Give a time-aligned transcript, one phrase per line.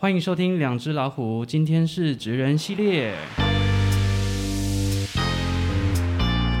[0.00, 3.12] 欢迎收听《两只老虎》，今天是职人系列。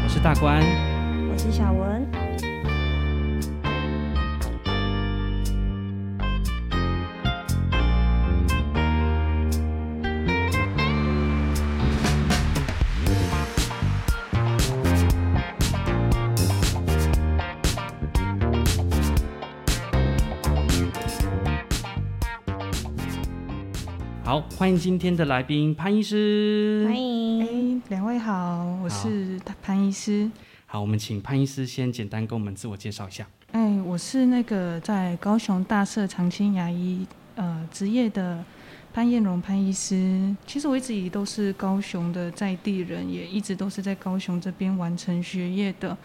[0.02, 0.60] 我是大关，
[1.30, 1.97] 我是小文。
[24.68, 26.84] 欢迎今天的来宾潘医师。
[26.86, 30.30] 欢迎，哎，两位好，我是潘医师。
[30.66, 33.26] 好，我们请潘医师先简单跟我们自我介绍一下。
[33.52, 38.44] 哎，我是那个在高雄大社长青牙医呃职业的
[38.92, 40.36] 潘彦荣潘医师。
[40.46, 45.96] 其实我一直以都是高雄的在地人，也一直都是在高雄这边完成学业的。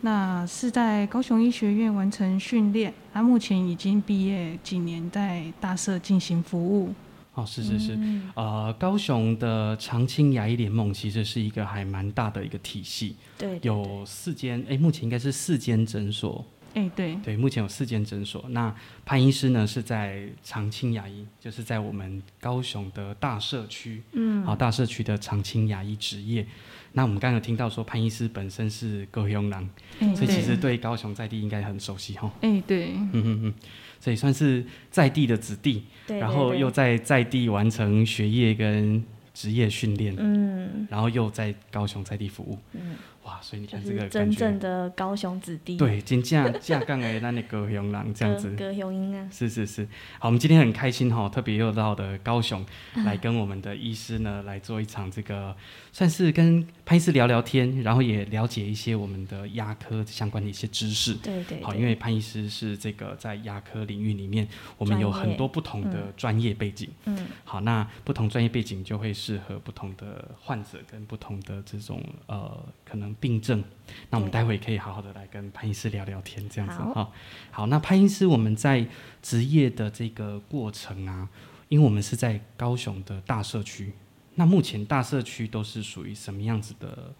[0.00, 6.94] 那是在高雄医学院完成训练，他、啊、目前已经毕业几年，在大社进行服务。
[7.38, 18.44] 哦，是是是，嗯、呃，高雄的长青牙医联盟其实是一个还蛮大的一个体系，对，对，对，有四间，哎，目前应该是四间诊所，哎，对，对，目前有四间诊所。
[18.48, 18.74] 那
[19.06, 26.44] 潘医师呢是在长青牙医，就是在我们高雄的大社区，嗯，好，大社区的长青牙医职业。
[26.92, 30.76] 那我们刚刚有听到说潘医师本身是高雄人，欸、所以其实对。
[30.78, 32.28] 高雄在地应该很熟悉哈。
[32.40, 33.54] 哎、欸，对，嗯嗯嗯，
[34.00, 39.02] 所以算是在地的子弟，对对对，然后又在在地完成学业跟
[39.34, 42.96] 职业训练，嗯，然后又在高雄在地服务，嗯。
[43.24, 49.86] 哇，所以你看这个真正的高雄子弟，对，真正正港的那个高雄人这样子， 高雄音啊，是是是。
[50.18, 52.64] 好，我们今天很开心哈，特别又到的高雄
[53.04, 55.54] 来跟我们的医师呢来做一场这个，
[55.92, 61.12] 算是跟潘医师聊聊天，然后也了解一些我们的牙科相关的一些知识。
[61.16, 61.62] 对对，对。
[61.62, 64.48] 好，因为潘医师是这个在牙科领域里面，
[64.78, 66.88] 我们有很多不同的专业背景。
[67.04, 67.26] 嗯。
[67.44, 73.07] 好，那不同专业背景就会适合不同的患者跟不同的这种呃可能。
[73.14, 73.62] 病症，
[74.10, 77.10] 那我们待会可以好好的来跟潘医师聊聊天，这样子哈
[77.50, 77.66] 好。
[77.66, 78.86] 那潘医师，我们在
[79.22, 81.28] 职业的这个过程啊，
[81.68, 83.92] 因为我们是在高雄的大社区，
[84.34, 87.14] 那目前大社区都是属于什么样子的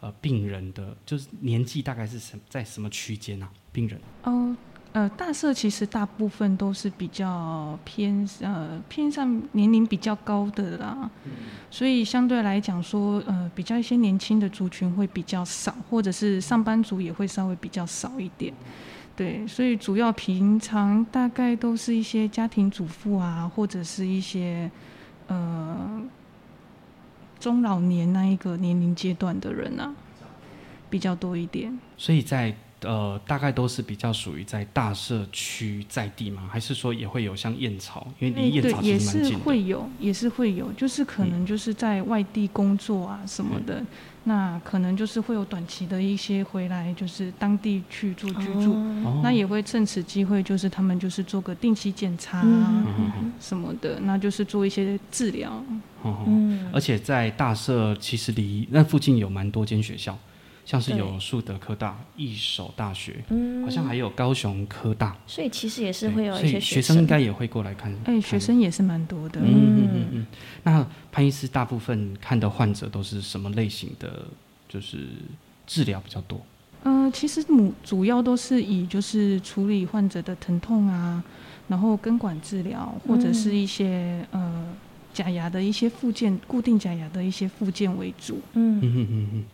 [0.00, 3.50] 呃病人的，就是年纪大概是什在什么区间啊？
[3.72, 4.56] 病人哦。
[4.92, 11.30] 呃，大社其实大部分都是比较偏呃偏上年龄比较高的啦，嗯、
[11.70, 18.52] 所以相对来讲说，呃，比较一些年轻的族群会比较少，或者是上班族也会稍微比较少一点。
[19.14, 24.70] 对，所以主要平常大概都是一些家庭主妇啊，或者是一些
[25.26, 26.02] 呃
[27.38, 29.92] 中老年那一个年龄阶段的人啊，
[30.88, 31.78] 比较多一点。
[31.96, 36.48] 所以在呃，大概都是比较属于在大社区在地吗？
[36.50, 38.06] 还是说也会有像燕巢？
[38.20, 39.28] 因为离燕巢其实蛮近的。
[39.28, 43.86] 也是会有，也是会有，就是可能就是在外地工作啊什么的，嗯、
[44.24, 48.74] 那可能就是会有短期的一些回来，就是当地去做居住。
[48.74, 52.84] 哦、那也会趁此机会，就是他们就是做个定期检查啊
[53.40, 55.64] 什么的，嗯、那就是做一些治疗。
[56.04, 60.16] 嗯，而且在大社其实离那附近有蛮多间学校。
[60.68, 67.90] 像是有树德科大、一守大学，嗯，好像还有高雄科大，所以其实也是会有一些学生，学生应该也会过来看。
[68.04, 69.40] 哎、欸，学生也是蛮多的。
[69.40, 70.26] 嗯嗯嗯嗯。
[70.64, 74.26] 那潘医师大部分看的患者都是什么类型的？
[74.68, 75.06] 就是
[75.66, 76.38] 治疗比较多。
[76.82, 81.24] 嗯、呃，其实母主要都是以就是处理患者的疼痛啊，
[81.68, 84.68] 然后根管治疗，或者是一些、嗯、呃
[85.14, 88.38] 假牙的一些附件、固定假牙的一些附件为主。
[88.52, 89.44] 嗯嗯嗯嗯。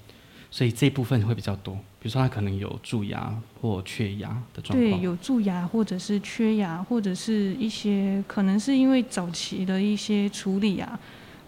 [0.55, 4.79] 所以这部分会比较多，比如说他可能有蛀牙或缺牙的状况。
[4.79, 10.97] 对，有蛀牙或者是缺牙，或者是一些可能是因为早期的一些处理啊，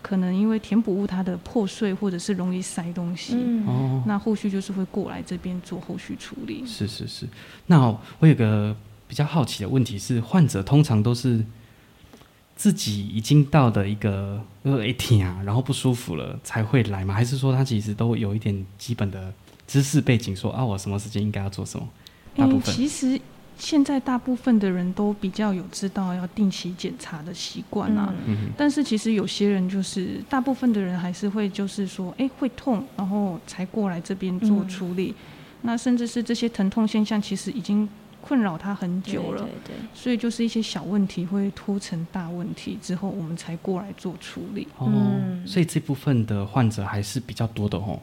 [0.03, 6.67] 可能因为填补物它的破碎或者是容易塞东西，嗯、那后续就是会过来这边做后续处理。
[6.67, 7.29] 是是是，
[7.67, 7.87] 那
[8.19, 8.75] 我有个
[9.07, 11.45] 比较好奇的问题是，患者通常都是。
[12.57, 17.13] 自己已经到的一个呃一天啊，然后不舒服了才会来吗？
[17.13, 19.31] 还是说他其实都有一点基本的
[19.67, 21.87] 知识背景说，说啊，我什么时间应该要做什么？
[22.35, 23.21] 大部分、欸、其实
[23.59, 28.13] 现在大部分的人都比较有知道要定期检查的习惯啊。
[28.25, 28.53] 嗯哼。
[28.57, 35.11] 但是其实有些人就是大部分的人还是会就是说，哎、欸，会痛，然后才过来这边做处理。
[35.11, 35.15] 嗯、
[35.63, 37.87] 那甚至是这些疼痛现象，其实已经。
[38.27, 44.67] 困扰他很久了，对对对，所以就是一些小问题会拖成大问题之后，我们才过来做处理。
[44.79, 48.01] 哦，嗯、所以这部分的患者还是比较多的哦。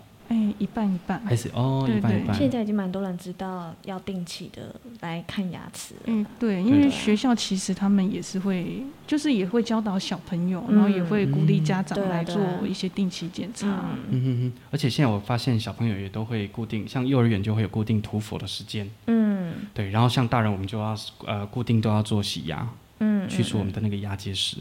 [0.54, 2.36] 哎，一半一半，还是哦，一半一半。
[2.36, 5.96] 现在已经蛮多人知道要定期的来看牙齿。
[6.06, 13.68] 嗯，对，因为学校其实他们也是会，就是也会教导小朋友，然后也会鼓励家长来做一些定期检查。
[13.68, 14.54] 嗯嗯嗯。
[14.72, 18.90] 而且现在我发现小朋友也都会固定，像幼儿园就会有固定涂氟的时间。
[19.08, 19.54] 嗯。
[19.74, 20.96] 对，然后像大人我们就要
[21.26, 22.68] 呃固定都要做洗牙，
[23.00, 24.58] 嗯，去除我们的那个牙结石。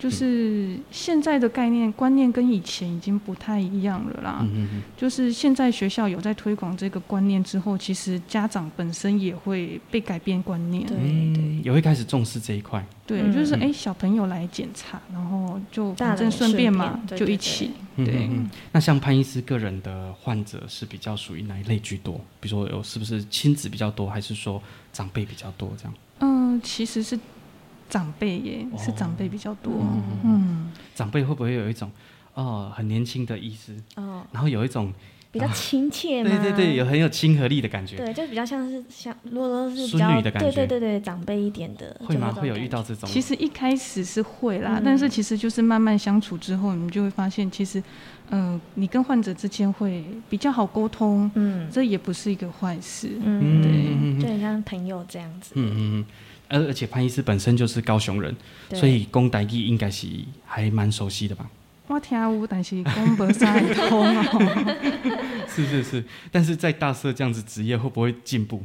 [0.00, 4.38] 就是现在的概念观念跟以前已经不太一样了啦。
[4.40, 10.86] 嗯嗯，就是现在学校有在推广这个观念之后，其实家长本身也会被改变观念。
[10.86, 12.82] 对对，也会开始重视这一块。
[13.06, 17.72] 对，就是哎、欸，小朋友来检查，然后就反正顺便嘛，就一起。
[17.96, 18.30] 对。
[18.72, 22.14] 那像潘医师个人的患者是比较属于哪一类居多？
[22.40, 24.62] 比如说有是不是亲子比较多，还是说
[24.94, 25.94] 长辈比较多这样？
[26.20, 27.20] 嗯，其实是。
[27.90, 29.72] 长辈耶，是长辈比较多。
[29.72, 29.86] 哦、
[30.24, 31.90] 嗯，嗯，长辈会不会有一种
[32.34, 34.92] 哦很年轻的意思哦，然后有一种
[35.32, 36.30] 比较亲切吗？
[36.30, 37.96] 对对对，有很有亲和力的感觉。
[37.96, 42.32] 对，就比较像是像如果说是孙女的感觉，对对对对，长辈一点的会吗？
[42.32, 43.08] 会有遇到这种？
[43.08, 47.80] 其实一开始是会啦，嗯、但是其实就是慢慢相处之后，你们就会发现，其实
[48.30, 56.06] 嗯、呃，你跟患者之间会比较好沟通，嗯，这也不是一个坏事，嗯，对，嗯、就很像朋友这样子，嗯嗯。
[56.50, 58.36] 而而且潘医师本身就是高雄人，
[58.74, 60.06] 所以讲台语应该是
[60.44, 61.48] 还蛮熟悉的吧？
[61.86, 65.46] 我听有，但是讲不太通哦。
[65.48, 68.62] 是是是，但是在大社这样子职业会不会进步？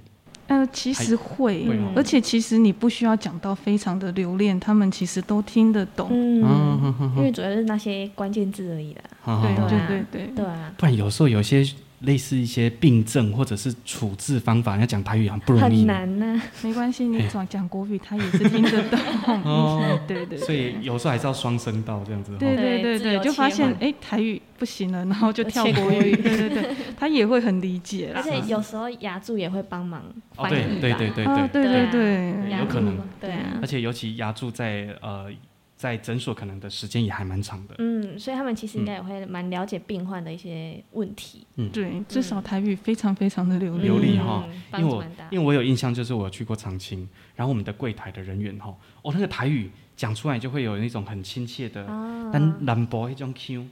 [0.48, 1.66] 呃，其实会，
[1.96, 6.10] 而且其实你不需要讲到非常的留恋，他们其实都听得懂。
[6.12, 9.42] 嗯，因为主要是那些关键字而已啦。
[9.42, 10.72] 对对对对对啊！
[10.78, 11.66] 不然有时候有些。
[12.06, 15.80] 类似一些病症或者是处置方法，要讲台语很不容易。
[15.80, 19.00] 很难呢、啊， 没关系，你讲讲国语，他也是听得懂。
[19.44, 20.38] 哦， 对对。
[20.38, 22.36] 所以有时候还是要双声道这样子。
[22.38, 26.16] 对对对对，就发现哎，台语不行了，然后就跳国语。
[26.22, 28.12] 对对对，他也会很理解。
[28.16, 30.04] 而且有时候牙助也会帮忙
[30.34, 30.80] 翻译。
[30.80, 32.98] 对对对对对对对，有可能。
[33.20, 33.58] 对啊。
[33.62, 35.32] 而且尤其牙助在呃。
[35.76, 43.84] 在诊所可能的时间也还蛮长的，嗯，所以他们其实应该也会蛮了解病患的一些问题，嗯，对，至少台语非常非常的流利。
[43.84, 51.86] 流利哈，因为我因为我有印象，就是我去过长青，然后我们的柜台的人员哈，哦，那个台语讲出来就会有那种很亲切的，
[52.32, 53.66] 但南部那种 Q，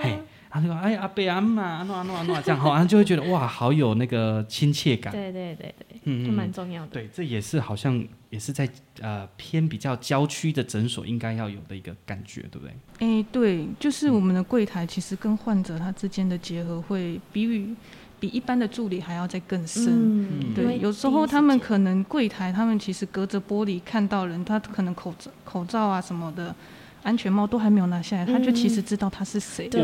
[0.00, 0.18] 嘿。
[0.60, 5.12] 他就说：“哎，阿伯阿嬷，阿诺阿诺阿诺这样哈，然后 就会觉得哇，好有那个亲切感。
[5.12, 6.88] 对对对对，嗯，就蛮重要的。
[6.88, 8.68] 对，这也是好像也是在
[9.00, 12.74] 呃偏比较郊区的诊所应该要有的一个感觉，对不对？
[12.98, 17.74] 哎，对，就是我们的柜台其实跟患者他之间的结合会比与
[18.20, 19.86] 比一般的助理还要再更深。
[19.88, 26.54] 嗯，对，有时候他们可能柜台他们其实隔着玻璃看到人，他可能口罩口罩啊什么的。”
[27.02, 29.68] 安全帽都还没有拿下来，他就其实知道他是谁。
[29.68, 29.80] 对，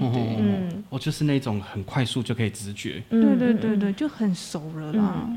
[0.00, 3.02] 嗯，我就是那种很快速就可以直觉。
[3.10, 5.28] 对对对对，就很熟了啦。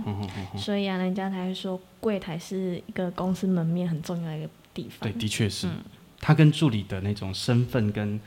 [0.57, 4.99] 所以啊，人家才会说柜台是一个公司门面很重要的一个地方。
[5.01, 5.67] 对，的确是。
[6.19, 8.19] 他跟助理的那种身份跟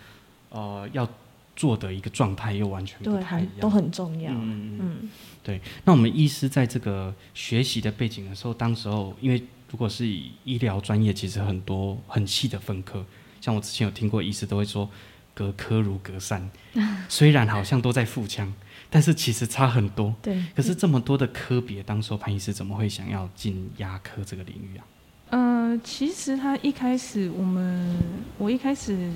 [0.50, 1.08] 呃要
[1.56, 4.30] 做的一个状态又完全不太一样，都很重要。
[4.30, 5.10] 嗯嗯。
[5.42, 9.42] 对，那我们医师在这个学习的背景的时候，当时候因为。
[9.70, 13.04] 如果是以医疗专业，其实很多很细的分科，
[13.40, 14.88] 像我之前有听过医师都会说，
[15.34, 16.48] 隔科如隔山，
[17.08, 18.52] 虽然好像都在腹腔，
[18.88, 20.14] 但是其实差很多。
[20.22, 20.42] 对。
[20.54, 24.84] 可是这么多的科别，当时潘医师怎么会想要进牙科这个领域啊？
[25.30, 27.96] 呃，其实他一开始，我们
[28.38, 29.10] 我一开始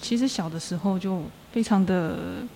[0.00, 2.46] 其实小的时候就非常的。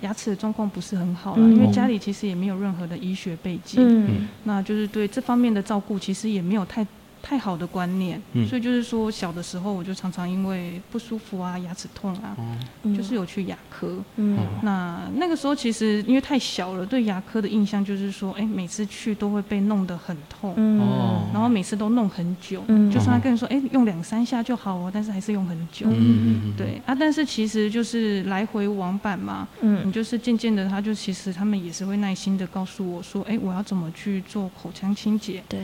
[0.00, 6.86] 牙齿的状况不是很好了，嗯、因为家里其实也没有任何的医学背景，嗯、那就是对这方面的照顾其实也没有太。
[7.22, 12.36] 太好的观念，嗯、所以就是说，小的时候我就常常因为不舒服啊，牙齿痛啊，
[12.82, 13.96] 嗯、就是有去牙科。
[14.16, 20.78] 嗯，那那个时候其实因为太小了，对牙科的印象就是说，哎、欸，每次去都会被弄得很痛，嗯，
[21.32, 35.60] 然后每次都弄很久，嗯，就算他跟你说，哎、欸，用两三下就好哦，但是还是用很久，嗯，对啊，但是其实就是来回往返嘛，嗯，你就是渐渐的，他就其实他们也是会耐心的告诉我说，哎、欸，我要怎么去做口腔清洁，对，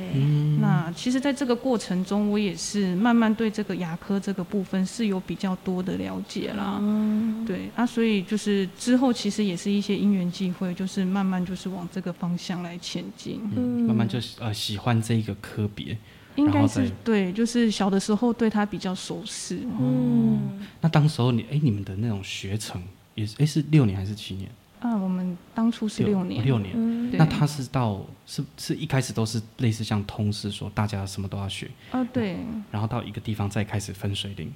[0.60, 1.45] 那其实在这个。
[1.46, 6.78] 这个过程中，我也是慢慢对这个牙科这个部分是有比较多的了解啦。
[6.80, 13.40] 嗯，对啊，所以就是之后其实也是一些因缘际会，就是慢慢就是往这个方向来前进。
[13.54, 15.96] 嗯，慢慢就呃喜欢这一个科别，
[16.34, 19.60] 应该是对，就是小的时候对他比较熟悉。
[19.78, 22.82] 嗯，那当时候你哎，你们的那种学程
[23.14, 24.50] 也是哎是六年还是七年？
[24.80, 26.72] 啊，我们当初是六年，六年。
[26.74, 31.70] 嗯、那他是到是是一开始都是类似像通识说大家什么都要学。
[31.90, 32.38] 啊，对。
[32.70, 34.52] 然后到一个地方再开始分水岭。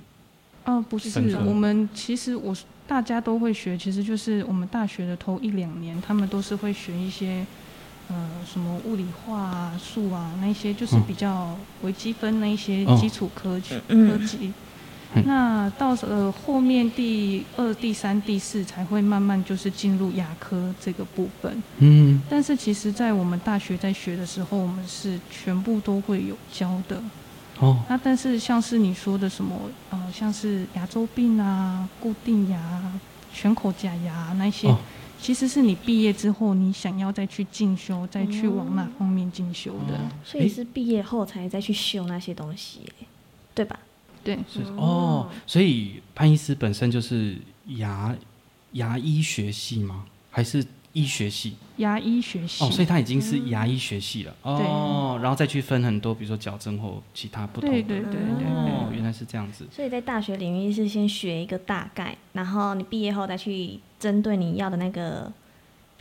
[0.65, 7.45] 哦、呃，不是，我们其实我大家都会学，其实就是我们大学的头一两年，他们都是会学一些。
[8.13, 14.37] 呃，什么物理化啊、数啊，那些就是比较微积分那一些基础科学、哦、科技。
[14.49, 14.55] 嗯、
[15.25, 21.63] 那到呃后面第二、第三、第四才会慢慢就是进入牙科这个部分。
[21.79, 22.21] 嗯。
[22.29, 27.03] 但是其实，在我们大学在学的时候，我们是全部都会有教的。
[27.59, 27.83] 哦。
[27.89, 29.57] 那但是像是你说的什么
[29.91, 32.93] 呃，像是牙周病啊、固定牙、
[33.33, 34.69] 全口假牙那些。
[34.69, 34.79] 哦
[35.23, 39.95] 其实是你毕业之后，你想要再去进修，再去往哪方面进修的？
[39.95, 42.91] 嗯、所以是毕业后才再去修那些东西，
[43.55, 43.79] 对吧？
[44.23, 45.29] 对，是哦。
[45.47, 47.37] 所以潘医师本身就是
[47.77, 48.17] 牙
[48.73, 50.05] 牙医学系吗？
[50.31, 50.65] 还是？
[50.93, 59.65] 医学系，牙医学系哦，所以他已经是牙医学系了、嗯、哦，然后再去分很多，比如说矫正或其他不同的，对对对对，哦，原来是这样子。
[59.71, 65.33] 所以在大学领域是先学一个大概，然后你毕业后再去针对你要的那个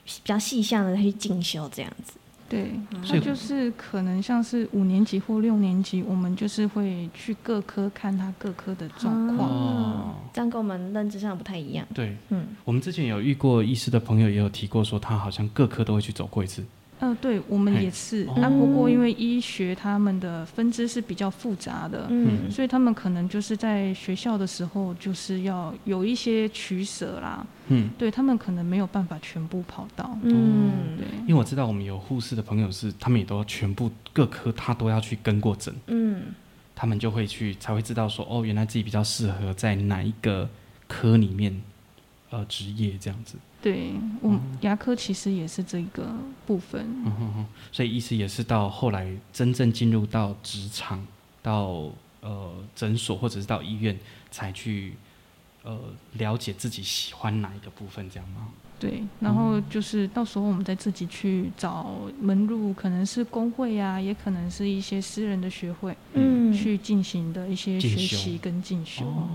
[0.03, 2.13] 比较细项的再去进修这样子。
[2.49, 2.71] 对，
[3.03, 9.49] 所以就是可能像是五年级或六年级，我们就是会去各科看他各科的状况。
[9.49, 11.85] 哦，这样跟我们认知上不太一样。
[11.93, 16.65] 对，嗯，我们之前有遇过医师的朋友，也有提过说，他好像各科都会去走过一次。
[16.99, 18.25] 嗯、呃，对，我们也是。
[18.35, 27.45] 那、啊、不过因为医学他们的分支是比较复杂的，嗯，所以他们可能就是在学校的时候就是要有一些取舍啦。
[27.69, 30.17] 嗯，对他们可能没有办法全部跑到。
[30.23, 31.05] 嗯，对。
[31.21, 35.73] 因为我知道我们有护士的朋友是，他们也都全部各科他都要去跟过诊。
[35.87, 36.23] 嗯，
[36.75, 40.49] 他们就会去才会知道说，哦，原来自己比较适合在哪一个
[40.87, 41.61] 科里面，
[42.31, 43.37] 呃，职业这样子。
[43.61, 46.15] 对，我牙科其实也是这个
[46.47, 46.81] 部分。
[47.05, 51.05] 嗯哼哼，所以意思也是到后来真正进入到职场，
[51.41, 53.99] 到呃诊所或者是到医院
[54.31, 54.93] 才去
[55.63, 55.77] 呃
[56.13, 58.47] 了解自己喜欢哪一个部分，这样吗？
[58.79, 69.05] 对，然后就是到时候我们再自己去找门路，可能是工会啊，也可能是一些私人的学会，嗯，去进行的一些学习跟进修。
[69.05, 69.27] 哦，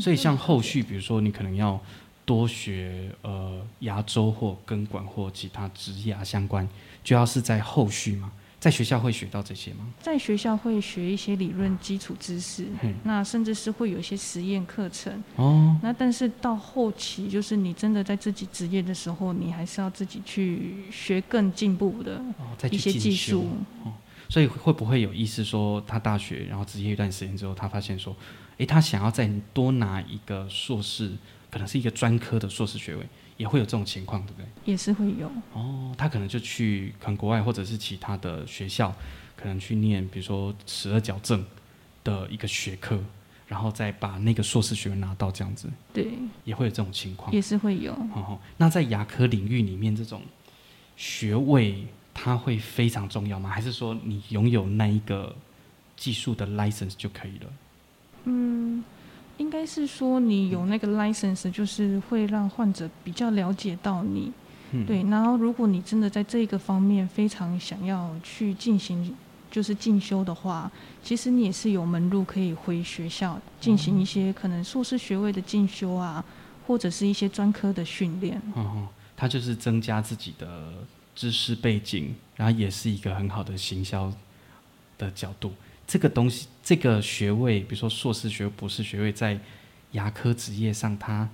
[0.00, 1.80] 所以像后续，比如说你可能要。
[2.26, 6.68] 多学呃牙周或根管或其他植牙相关，
[7.02, 8.30] 就要是在后续吗？
[8.58, 9.86] 在学校会学到这些吗？
[10.00, 12.66] 在学校会学一些理论基础知识，
[13.04, 15.22] 那甚至是会有一些实验课程。
[15.36, 22.20] 哦，那但是到后期，就是你真的在自己职业的时候，你还是要自己去学更进步的
[22.70, 23.46] 一些技术。
[23.84, 23.92] 哦，
[24.28, 28.16] 所以会不会有意思说，他大学然后职业一段时间之后，他发现说，
[28.56, 31.12] 诶，他想要再多拿一个硕士？
[31.56, 33.06] 可能是一个专科的硕士学位，
[33.38, 34.46] 也会有这种情况，对不对？
[34.66, 35.26] 也是会有。
[35.54, 38.94] 哦，他可能就去可能国外或者是其他的学校，
[39.34, 41.42] 可能去念，比如说十二矫正
[42.04, 43.02] 的一个学科，
[43.46, 45.66] 然后再把那个硕士学位拿到，这样子。
[45.94, 46.08] 对，
[46.44, 47.32] 也会有这种情况。
[47.32, 47.92] 也是会有。
[48.12, 50.20] 哦，那在牙科领域里面，这种
[50.94, 53.48] 学位它会非常重要吗？
[53.48, 55.34] 还是说你拥有那一个
[55.96, 57.52] 技术的 license 就可以了？
[58.24, 58.65] 嗯。
[59.38, 64.32] 应该是说，你有那个 license，就是会让患者比较了解到你，
[64.72, 65.02] 嗯、对。
[65.04, 69.14] 然后，如果你真的在这个方面非常想要去进行，
[69.50, 70.70] 就是进修的话，
[71.02, 76.24] 其实你也是有门路可以回学校进行一些可能硕士学位的进修啊，
[76.66, 78.40] 或者是一些专科的训练。
[78.54, 80.72] 哦，它就是增加自己的
[81.14, 84.12] 知识背景，然后也是一个很好的行销
[84.98, 85.52] 的角度。
[85.86, 89.38] 这个东西，这个学位，比如说硕士学位、博士学位，在
[89.92, 91.28] 牙科职业上，它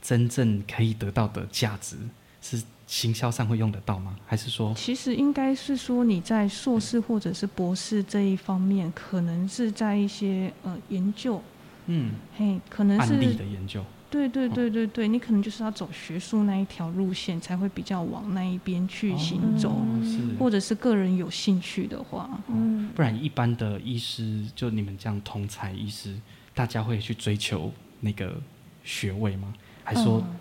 [0.00, 1.98] 真正可以得到的价值，
[2.40, 4.16] 是行销上会用得到吗？
[4.26, 11.42] 还是说，其实应该是说你在硕士或者是博士这一方面，可能是在一些呃研究，
[11.84, 13.84] 嗯，嘿，可能是案例的研究。
[14.10, 26.18] 对对对对对，你可能就是要走学术那一条路线，才会比较往那一边去行走，哦、或者是个人有兴趣的话，嗯，不然一般的医师，就你们这样同才医师，
[26.52, 28.34] 大家会去追求那个
[28.82, 29.54] 学位吗？
[29.84, 30.36] 还是说，嗯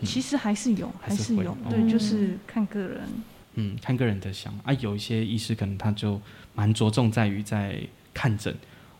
[0.00, 3.08] 嗯、其实还是有，还是有，是对，就是看个人，
[3.54, 6.20] 嗯，看个人的想啊，有一些医师可能他就
[6.54, 7.80] 蛮着重在于在
[8.12, 8.54] 看诊。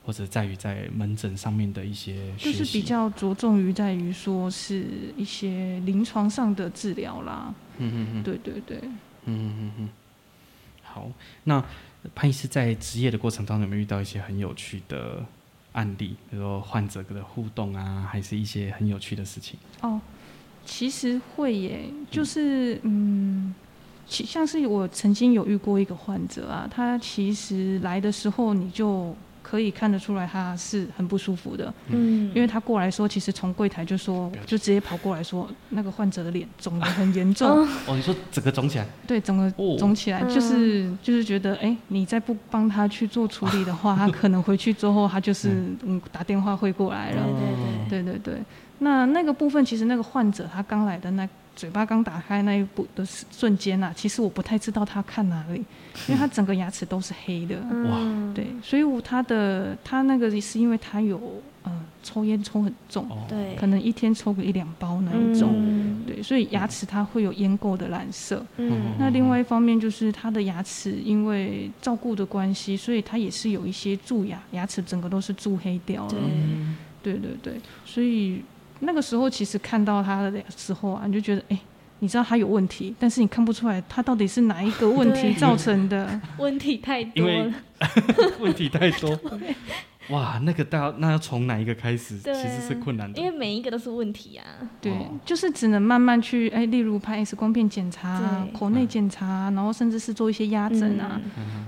[0.04, 7.54] 或者在于在门诊上面的一些，就是比较着重于在于说是一些临床上的治疗啦。
[7.78, 8.78] 嗯嗯嗯，对对对。
[8.82, 8.92] 嗯
[9.24, 9.88] 嗯嗯嗯。
[10.82, 11.10] 好，
[11.44, 11.64] 那
[12.14, 15.24] 潘医师在职业的过程当中有没有遇到一些很有趣的
[15.72, 19.58] 案例，比如说患者的互动啊，还是一些很有趣的事情？
[19.80, 19.98] 哦，
[20.66, 23.54] 其实会耶，就是嗯，
[24.06, 29.16] 其像是我曾经有遇过一个患者啊，他其实来的时候你就。
[29.44, 31.72] 可以看得出来他是很不舒服的。
[31.88, 37.48] 嗯，因为他过来说，其实从柜台就说，就直接跑过来说，那个患者的脸肿得很严重。
[37.86, 38.86] 哦，你说整个肿起来？
[39.06, 45.50] 对，整个肿起来，哦、就是就是觉得，哎，你再不帮他去做处理的话，他可能回去之后，他就是
[45.82, 47.22] 嗯打电话会过来了。
[47.88, 48.42] 对对对对对。
[48.78, 55.64] 那那个部分，其实那个患者他刚来的那嘴巴刚打开那一步的瞬间呐，其实我不太知道他看哪里，
[56.08, 57.56] 因为他整个牙齿都是黑的。
[57.88, 68.44] 哇，对，所以我他的他那个是因为他有呃抽烟抽很重，对，可能一天抽个一两包那一种，嗯、对，所以牙齿它会有烟垢的染色。
[68.56, 76.10] 嗯，那另外一方面就是他的牙齿因为照顾的关系，所以他也是有一些蛀牙，牙齿整个都是蛀黑掉了。
[77.02, 78.42] 对，对对对，所以。
[78.84, 81.58] 那个时候其实看到他的时候啊，你就觉得哎，
[82.00, 86.20] 你知道他有问题，但是你看不出来他到底是哪一个问题造成的。
[86.38, 87.52] 问题太多了，因 为
[88.40, 89.18] 问题太多。
[90.10, 94.44] 哇，那个到那要从哪一个开始，其实是困难的，因为每一个都是问题啊。
[94.80, 94.92] 对，
[95.24, 101.18] 就是只能慢慢去哎，例如拍 X 光片检查、口内检查，然后甚至是做一些压诊啊，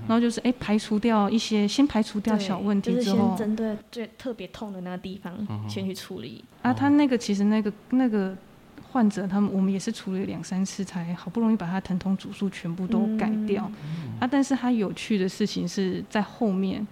[0.07, 5.33] 然后就是哎排除掉一些，先排除掉小问题之后，针对最特别痛的那个地方
[5.67, 6.43] 先去处理。
[6.61, 8.37] 啊，他那个其实那个那个
[8.91, 13.63] 患者，他们我们也是处理两三次，才好不容易把他疼痛主诉全部都改掉。
[14.19, 16.85] 啊，但是他有趣的事情是在后面。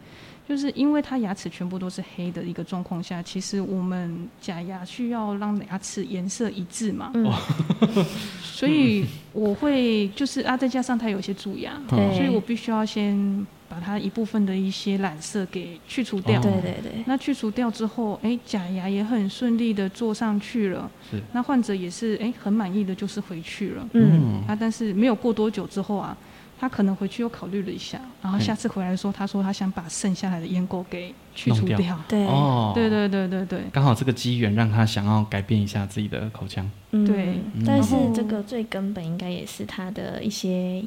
[0.47, 7.33] 就是因为他牙齿全部都是黑的一个状况下，其实我们假牙需要让牙齿颜色一致嘛，嗯、
[8.43, 16.39] 所以我会就是啊，再加上他有些蛀牙，对所以我必须要先把它一部分的一些染色给去除掉。
[16.39, 17.03] 对对对。
[17.07, 20.89] 那去除掉之后，哎，假牙也很顺利的做上去了。
[21.09, 21.19] 是。
[21.33, 23.89] 那患者也是哎很满意的，就是回去了。
[23.93, 24.43] 嗯。
[24.47, 26.15] 啊，但是没有过多久之后啊。
[26.59, 31.99] 他可能回去又考虑了一下，然后下次回来的时候，他说他想把剩下来的烟垢给去除掉。
[32.07, 33.61] 对，哦，对对对对对。
[33.71, 36.69] 刚好这个机缘让他想要改变一下自己的口腔。
[36.91, 40.83] 嗯、对，但是这个最根本应该也是他的一些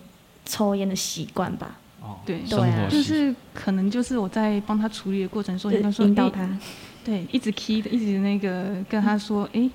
[0.47, 1.79] 抽烟的习惯吧。
[2.01, 6.49] 哦，对，对啊，就是可能就是我在帮他处理的过程中，他说引导他，
[7.05, 9.71] 对，一直 key 的，一直那个跟他说，哎、欸。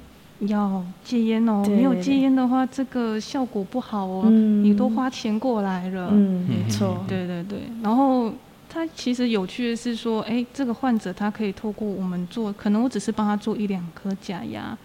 [0.48, 4.30] 要戒烟哦，没有戒烟的话，这个效果不好哦。
[4.30, 7.60] 你都花钱过来了，嗯，没错，对对对。
[7.82, 8.34] 然后
[8.70, 14.78] 他其实有趣的是说，哎，这个患者他可以透过我们做，可能我只是帮他做一两颗假牙，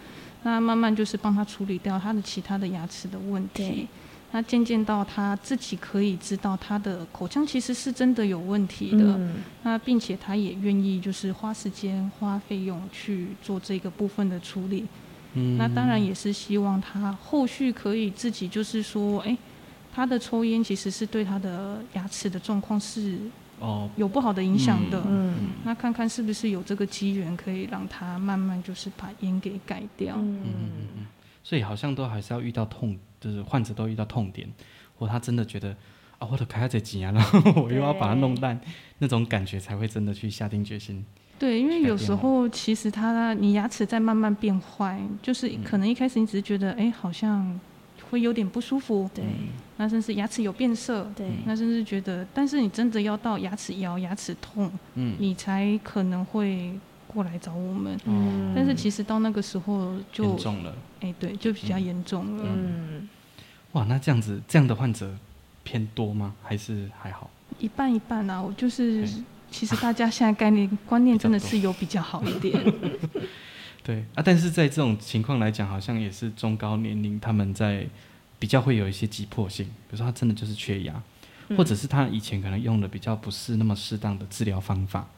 [0.42, 3.88] 那慢慢就是帮他处理掉他的其他的牙齿的问题。
[4.30, 9.18] 那渐渐到他自己可以知道他的口腔其实是真的有问题的，
[9.62, 14.84] 那并且他也愿意就是花时间花费用去做这个部分的处理。
[15.34, 19.38] 嗯、那当然也是希望他后续可以自己，就是说，哎、欸，
[19.92, 23.18] 他的抽烟其实是对他的牙齿的状况是
[23.60, 24.98] 哦有不好的影响的。
[25.06, 30.16] 嗯，嗯那看看是不是有这个机缘可以让他慢慢就是把烟给改掉。
[30.16, 31.06] 嗯嗯嗯。
[31.44, 34.46] 所以好像都还是要遇到痛，就是患者都遇到痛点，
[34.98, 35.74] 或他真的觉得
[36.18, 37.22] 啊，我都开了这几年了，
[37.56, 38.60] 我又要把它弄烂，
[38.98, 41.04] 那种感觉才会真的去下定决心。
[41.38, 47.58] 对，因为有时候其实他你牙齿在慢慢变坏，就是可能一开始你只是觉得哎，好像
[48.10, 49.22] 会有点不舒服，对，
[49.76, 56.72] 那甚至牙齿有变色，对，那甚至觉得，但是你真的要到牙齿摇、牙齿痛，嗯，你才可能会
[57.06, 63.08] 过来找我们，嗯，但是其实到那个时候就严重了，哎，对，就比较严重了，嗯，
[63.72, 65.14] 哇，那这样子这样的患者
[65.62, 66.34] 偏多吗？
[66.42, 67.30] 还是还好？
[67.60, 69.06] 一半一半啊，我就是。
[69.50, 72.62] 其实大家现在概念观念真的是有比较好一点，
[73.82, 77.86] 对啊，但是在这种情况来讲，好像也是中高年龄他们在
[78.38, 81.02] 比较会有一些急迫性，比如说他真的就是缺牙，
[81.56, 85.08] 或者是他以前可能用的比较不是那么适当的治疗方法，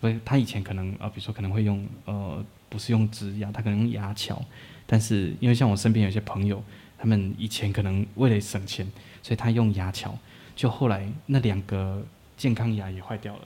[0.00, 4.42] 所以他以前可能呃，比如说可能会用呃不是用植牙，他可能用牙桥，
[4.86, 6.62] 但是因为像我身边有些朋友，
[6.98, 8.84] 他们以前可能为了省钱，
[9.22, 10.18] 所以他用牙桥，
[10.56, 12.04] 就后来那两个。
[12.44, 13.42] 健康牙也坏掉了，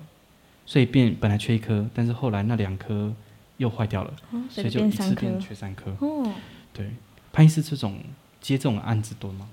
[0.66, 3.14] 所以变本来缺一颗，但是后来那两颗
[3.58, 5.94] 又坏掉了，哦、所以就一次变缺三颗。
[6.00, 6.34] 哦，
[6.72, 6.90] 对，
[7.32, 8.00] 潘医师这种
[8.40, 9.48] 接这种案子多吗？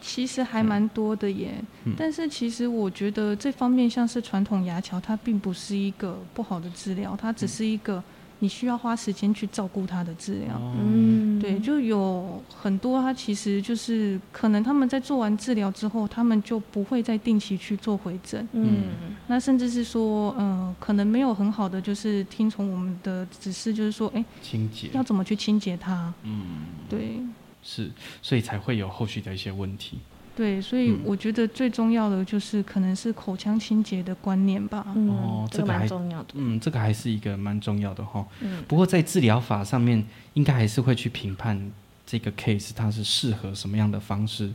[0.00, 1.54] 其实还蛮多的耶，
[1.86, 8.00] 嗯、但是其实我觉得这方面像是传统牙桥，它并不是一个不好的治疗，它只是一个。
[8.40, 18.90] 你需要花时间去照顾他的治疗，嗯，对，就有很多他其实就是可能他们在做完治疗之后，他们就不会再定期去做回诊，嗯，
[19.26, 24.88] 那甚至是说，嗯、呃，可能没有很好的就是听从我们的指示，就是说，哎、欸，清洁。
[24.92, 27.20] 要怎么去清洁它，嗯，对，
[27.62, 27.90] 是，
[28.22, 29.98] 所以才会有后续的一些问题。
[30.38, 34.86] 对，所以我觉得最重要的就是可能是口腔清洁的观念吧。
[34.94, 36.28] 嗯、哦，这个蛮重要的。
[36.34, 38.24] 嗯，这个还是一个蛮重要的哈。
[38.38, 38.62] 嗯。
[38.68, 41.60] 不过在治疗法上面，应该还是会去评判
[42.06, 44.52] 这个 case 它是适合什么样的方式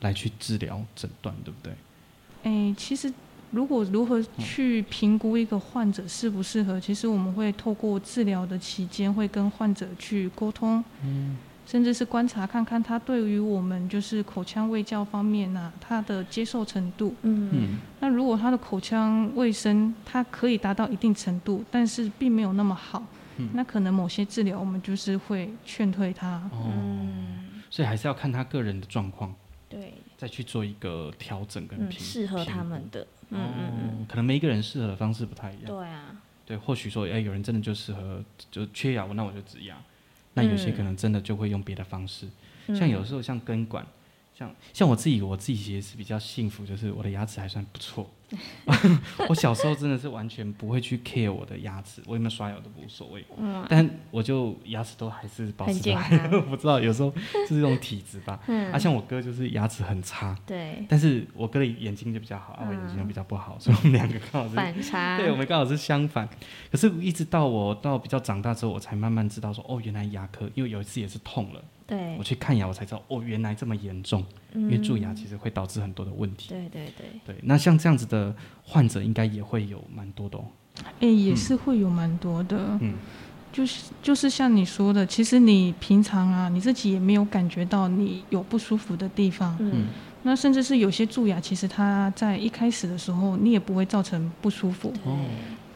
[0.00, 1.74] 来去治疗诊断，对不对？
[2.44, 3.12] 哎，其实
[3.50, 10.82] 如果如何去评估一个患者适不适合，其实我们会透过治疗的期间会跟患者去沟通。
[11.04, 11.36] 嗯。
[11.66, 17.12] 甚至是观察看看他对于我们就是口腔卫教方面呐、啊，他的接受程度。
[17.22, 23.02] 嗯，那如果他的口腔卫生他可以达到一定程度，但是并没有那么好，
[23.38, 26.48] 嗯、那可能某些治疗我们就是会劝退他。
[26.52, 26.70] 哦，
[27.68, 29.34] 所以还是要看他个人的状况，
[29.68, 33.06] 对，再去做一个调整跟评适合他们的。
[33.30, 35.64] 嗯嗯嗯，可能每一个人适合的方式不太一样。
[35.66, 39.76] 对啊，对，或许说，哎、欸，有人真的就适合就缺牙，那我就植牙。
[40.36, 42.26] 那有些可能真的就会用别的方式，
[42.66, 43.84] 嗯、像有时候像根管，
[44.38, 48.08] 像像我自己，我自己其实是比较幸福，就是我的牙齿还算不错。
[49.28, 53.24] 我小时候真的是完全不会去 care 我的牙齿，我有没有刷牙都无所谓。
[53.38, 55.94] 嗯，但我就牙齿都还是保持的。
[56.32, 58.40] 我不知道有时候就是这种体质吧。
[58.48, 58.72] 嗯。
[58.72, 60.36] 啊，像我哥就是牙齿很差。
[60.44, 60.84] 对。
[60.88, 65.16] 但是我哥的眼睛就比较好，啊，我眼睛就比较不好，所以我们两个刚好是反差。
[65.22, 66.28] 对，我们刚好是相反。
[66.70, 71.62] 可是，一直到我到比较长大之后，我才慢慢知道说，哦，原来牙科，因为有一次也是痛了。
[71.86, 74.24] 对，我去看牙，我才知道哦，原来这么严重。
[74.56, 76.48] 嗯，因为蛀牙其实会导致很多的问题。
[76.48, 77.06] 对对对。
[77.26, 80.44] 对，那像这样子的患者应该也会有蛮多的哦。
[81.00, 82.78] 哎，也是会有蛮多的。
[82.80, 82.94] 嗯，
[83.52, 89.56] 就是就是像你说的，其实你平常啊，你自己也没有感觉到你有不舒服的地方。
[89.60, 89.86] 嗯。
[90.22, 94.92] 那甚至是有些蛀牙，其实它在一开始的时候，你也不会造成不舒服。
[95.04, 95.18] 哦。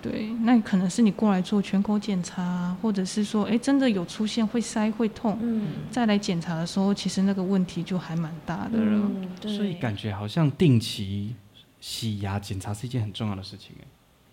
[0.03, 9.11] 对，那可能是你过来做全口检查，或者是说，哎，真的有出现会塞会痛，嗯，再来检查的时候，其实那个问题就还蛮大的了。
[9.11, 11.35] 嗯，所以感觉好像定期
[11.81, 13.77] 洗牙检查是一件很重要的事情，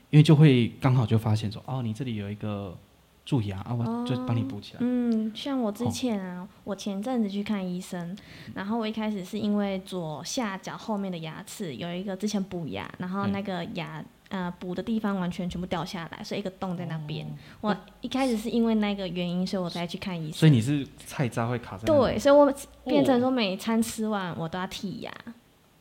[0.09, 2.77] 因为就会刚好就发现说，哦，你这里有一个
[3.25, 4.79] 蛀牙啊，我就帮你补起来。
[4.81, 8.17] 嗯，像我之前啊，哦，我前阵子去看医生，
[8.53, 13.99] 然后我一开始是因为左下角后面的牙齿有一个之前补牙，然后那个牙。
[13.99, 17.25] 嗯呃，补的地方完全全部掉下来，所以一个洞在那边。
[17.61, 20.33] 哦、我一开始是因为那个原因，所以我才去看医生。
[20.33, 21.85] 所以你是菜渣会卡在？
[21.85, 25.33] 对，所以我变成说每餐吃完我都要剔牙、哦、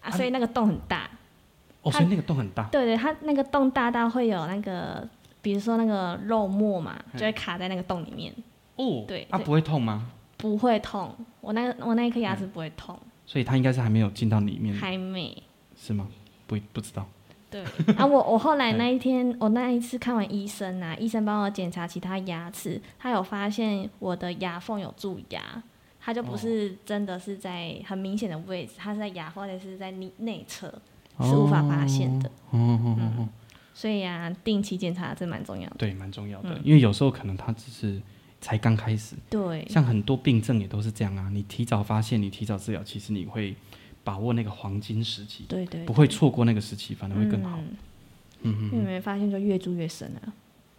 [0.02, 1.10] 啊，所以那个洞很大。
[1.82, 2.64] 哦，所以那个洞很大。
[2.64, 5.08] 对对，它那个洞大到会有那个，
[5.42, 8.32] 比如说那个肉末嘛，就会卡在那个洞里面。
[8.76, 10.10] 哦，对，啊，不会痛吗？
[10.36, 12.96] 不会痛，我那个我那一颗牙齿不会痛。
[13.24, 14.74] 所以它应该是还没有进到里面。
[14.74, 15.42] 还没。
[15.76, 16.06] 是吗？
[16.46, 17.04] 不不知道。
[17.48, 17.62] 对
[17.96, 25.62] 啊，我我后来那一天，我那一次看完医生啊，医生帮我检查其他牙齿，他有发现我的牙缝有蛀牙，
[26.00, 30.66] 他就不是真的是在很明显的位置，他是在牙缝或者是在内内侧，
[31.20, 32.28] 是无法发现的。
[32.50, 33.28] 嗯嗯嗯。
[33.72, 35.76] 所以啊，定期检查真蛮重要的。
[35.78, 38.02] 对，蛮重要的，因为有时候可能他只是
[38.40, 39.14] 才刚开始。
[39.30, 39.64] 对。
[39.70, 43.54] 像很多病症也都是这样啊，你提早发现，你提早治疗，其实你会。
[44.06, 47.58] 把握那个黄金时期，对对，对，不会错过那个时期，反而会更好。
[48.42, 50.32] 嗯哼，因为没发现就越住越深了。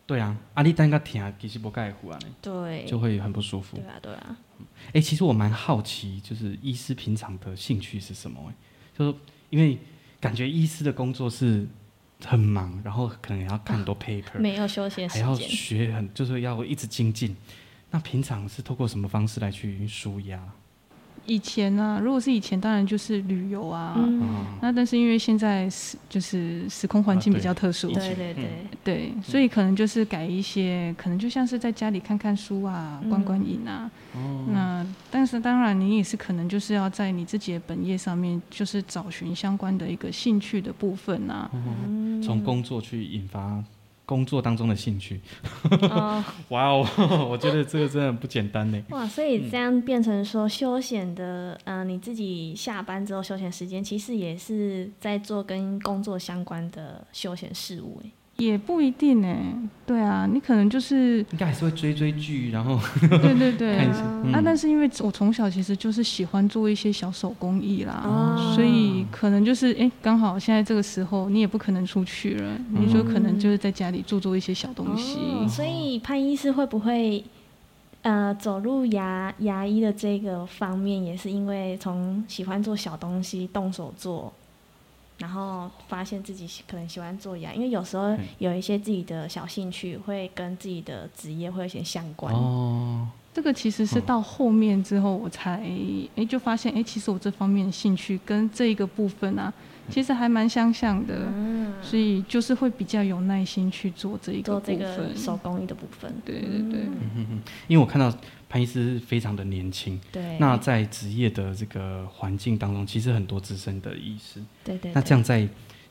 [0.05, 3.75] 对啊，阿里单个疼，其实不盖乎啊，对，就会很不舒服。
[3.75, 4.37] 对啊，对啊。
[4.87, 8.41] 哎、欸，其实我蛮好奇，就是医师平常的兴趣是什么？
[8.49, 8.53] 哎，
[8.97, 9.17] 就是
[9.49, 9.77] 因为
[10.21, 11.67] 感觉医师的工作是
[12.23, 17.35] 很忙，然后可能也要看很多 paper，、啊、没有休息时间，还要学很，就是要一直精进。
[17.91, 20.41] 那平常是透过什么方式来去舒压？
[21.27, 23.93] 以前呢、啊，如果是以前，当然就是旅游啊。
[23.97, 28.49] 嗯、那但是因为现在时就是时空环境比较特殊，对对对。
[28.83, 33.91] 对，所以可能就是改一些，可能就像是在家里看看书啊，观观影啊。
[34.15, 41.49] 嗯、那但是当然，你也是可能就是要在你自己的本业上面，就是找寻相关的一个兴趣的部分啊。
[42.23, 43.63] 从、嗯、工作去引发。
[44.07, 45.19] 工作当中的兴趣，
[46.49, 46.87] 哇哦，
[47.29, 48.81] 我觉得这个真的不简单呢。
[48.89, 58.09] 哇，所以这样变成说休闲的，嗯、呃，你自己下班之后休闲时间，其实也是在做跟工作相关的休闲事务哎。
[58.37, 59.35] 也不一定呢，
[59.85, 75.17] 对啊，你可能就是应该还是会追追剧，然后对对对啊，嗯、啊，但是因为我从小其实就是喜欢做一些小手工艺啦，哦、所以可能就是哎，刚好现在这个时候你也不可能出去了，嗯、你就可能就是在家里做做一些小东西。
[75.17, 77.23] 哦、所以潘医师会不会
[78.03, 84.31] 呃走入牙牙医的这个方面，也是因为从喜欢做小东西，动手做？
[85.17, 92.33] 然后发现自己可能喜欢做牙，因为有时候有一些自己的小兴趣会跟自己的职业会有些相关。
[92.33, 99.51] 哦，这个其实是到后面之后，我才哎、欸、就发现哎、欸，其实我这方面的兴趣跟这一个部分啊，
[99.89, 106.13] 其实还蛮相像的，嗯，所以就是会比较有耐心去做这一个部分，做这个手工艺的部分。
[106.23, 106.81] 对对对，
[107.15, 108.15] 嗯，因为我看到
[108.49, 115.41] 潘医师非常的年轻，对，那在职业的这个环境当中，其实很多资深的医师，对，对对，那这样在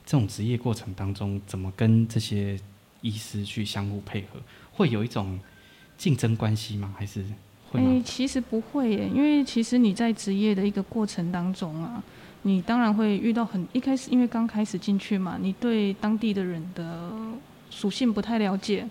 [0.04, 2.58] 这种职业过程当中，怎么跟这些
[3.00, 4.40] 医师去相互配合，
[4.72, 5.38] 会有一种。
[5.98, 6.94] 竞争关系吗？
[6.98, 7.24] 还是
[7.70, 7.88] 会吗？
[7.88, 12.04] 哎、欸，其实不会耶，因为其实你在职业的一个过程当中啊，
[12.42, 17.10] 你当然会遇到很一开始，因为刚开始进去嘛，你对当地的人的
[17.70, 18.86] 属性不太了解，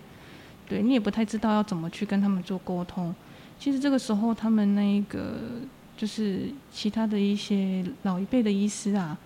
[0.67, 3.13] 对你也不太知道要怎么去跟他们做沟通。
[3.60, 5.36] 其实这个时候，他们那个
[5.98, 9.18] 就是其他的一些老一辈的医师啊。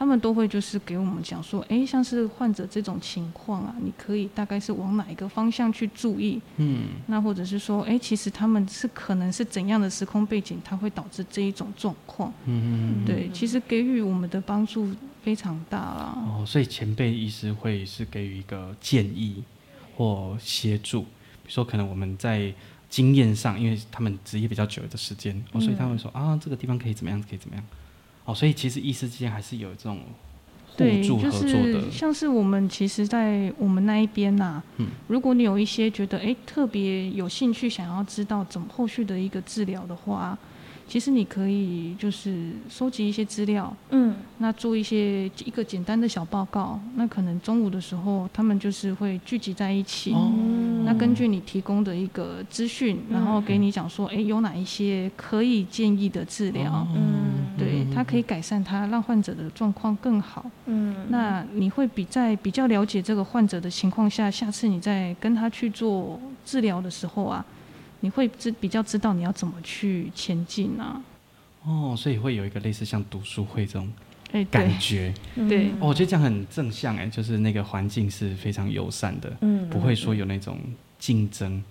[0.00, 6.40] 他们都会就是给我们讲说，哎，像是患者这种情况啊，你可以大概是往哪一个方向去注意？
[6.58, 12.32] 嗯，那或者是说，哎，其实他们是可能是怎样的时空背景，它会导致这一种状况？
[12.44, 14.88] 嗯嗯，对，其实给予我们的帮助
[15.24, 16.16] 非常大了。
[16.28, 19.42] 哦，所以前辈医师会是给予一个建议
[19.96, 21.06] 或协助，
[21.48, 22.52] 比如说可能我们在
[22.90, 27.64] 经验上，因为他们职业比较久的时间，哦，所以他们说啊，这个地方可以怎么样，可以怎么样。
[28.26, 29.98] 哦，所以其实医师之间还是有这种
[30.76, 31.62] 互助合作的。
[31.62, 40.36] 对，就是像是我们其实，在我们那一边呐、啊，嗯，如果你有一些觉得哎特别有兴趣，想要知道怎么后续的一个治疗的话。
[40.90, 46.80] 其实你可以就是收集一些资料，嗯，那做一些一个简单的小报告。
[46.94, 50.14] 那可能中午的时候，他们就是会聚集在一起。
[50.14, 50.32] 哦，
[50.84, 56.86] 那根据你提供的一个资讯，然后给你讲说，哎，有哪一些可以建议的治疗？
[56.94, 60.50] 嗯，对，它可以改善它，让患者的状况更好。
[60.66, 67.44] 嗯，那你会比在比较了解这个患者的情况下，下次你再跟他去做治疗的时候啊。
[68.00, 71.02] 你会知比较知道你要怎么去前进啊？
[71.64, 73.88] 哦，所以会有一个类似像读书会这种
[74.50, 80.58] 感觉，欸、对，哦，我觉得这样很正向哎，就是那个环境是非常友善的，嗯，不会说有那种
[80.98, 81.62] 竞争，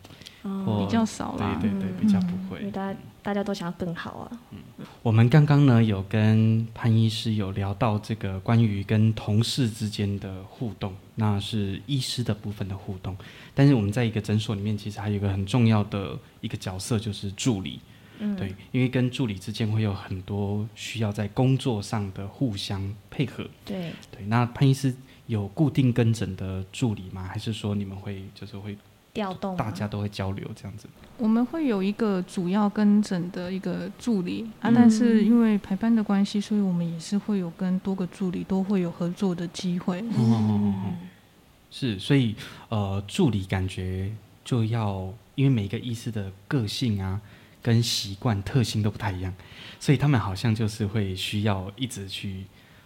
[0.42, 4.32] 哦，比较少啦，对对对，比较不会，因为大家大家都想要更好啊。
[4.52, 13.16] 嗯，我们刚刚呢有跟潘医师有聊到这个关于跟同事之间的互动，那是医师的部分的互动。
[13.54, 17.80] 但是我们在一个诊所里面，其实还有一个很重要的一个角色，就是助理。
[18.20, 23.48] 嗯，对，因为跟助理之间会有很多需要在工作上的互相配合。
[23.66, 24.94] 对对，那潘医师
[25.26, 27.24] 有固定跟诊的助理吗？
[27.24, 28.78] 还是说你们会就是会
[29.14, 30.88] 调动，大家都会交流这样子？
[31.18, 40.02] 我们会有一个主要跟诊的一个助理啊，但是因为排班的关系，所以我们也是会有跟多个助理都会有合作的机会。
[40.02, 40.16] 嗯。
[40.18, 40.96] 嗯
[41.70, 42.34] 是，所以
[42.70, 44.10] 呃，助理感觉
[44.46, 47.20] 就要，因为每个医师的个性啊、
[47.62, 49.34] 跟习惯、特性都不太一样，
[49.80, 52.46] 所以他们好像就是会需要一直去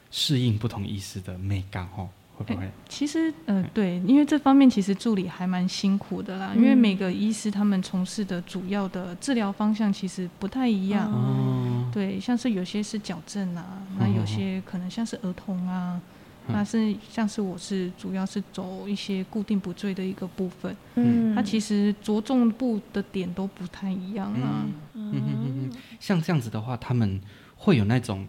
[0.10, 2.64] 适应不同医师的美感哦，会不会？
[2.64, 16.00] 欸、其实呃，对，因为这方面其实助理还蛮辛苦的啦，嗯、因为每个医师他们从事的主要的治疗方向其实不太一样，哦、对，像是有些是矫正啊，那有些可能像是儿童啊。
[16.48, 24.66] 那是像是我是主要是走一些固定补缀的一个部分，嗯，它其实着重部的点都不太一样啊。
[24.94, 27.22] 嗯嗯嗯嗯，像这样子的话，他们
[27.56, 28.28] 会有那种，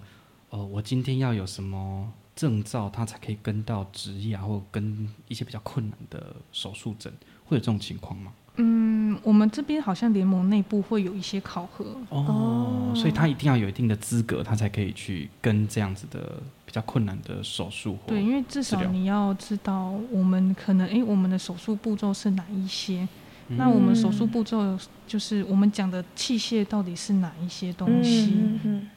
[0.51, 7.13] 呃，我今天要有什么证照，他才可以跟到职业啊，或跟一些比较困难的手术诊，
[7.45, 8.33] 会有这种情况吗？
[8.57, 17.97] 嗯，我们这边好像联盟内部会有一些考核哦，所以他一定要有一定的资格，他才可以去跟这样子的比较困难的手术。
[18.07, 23.09] 对，因为至少你要知道，我们可能哎，我们的手术步骤是哪一些？
[23.49, 28.35] 嗯、那我们手术步骤就是我们讲的器械到底是哪一些东西？
[28.35, 28.89] 嗯嗯，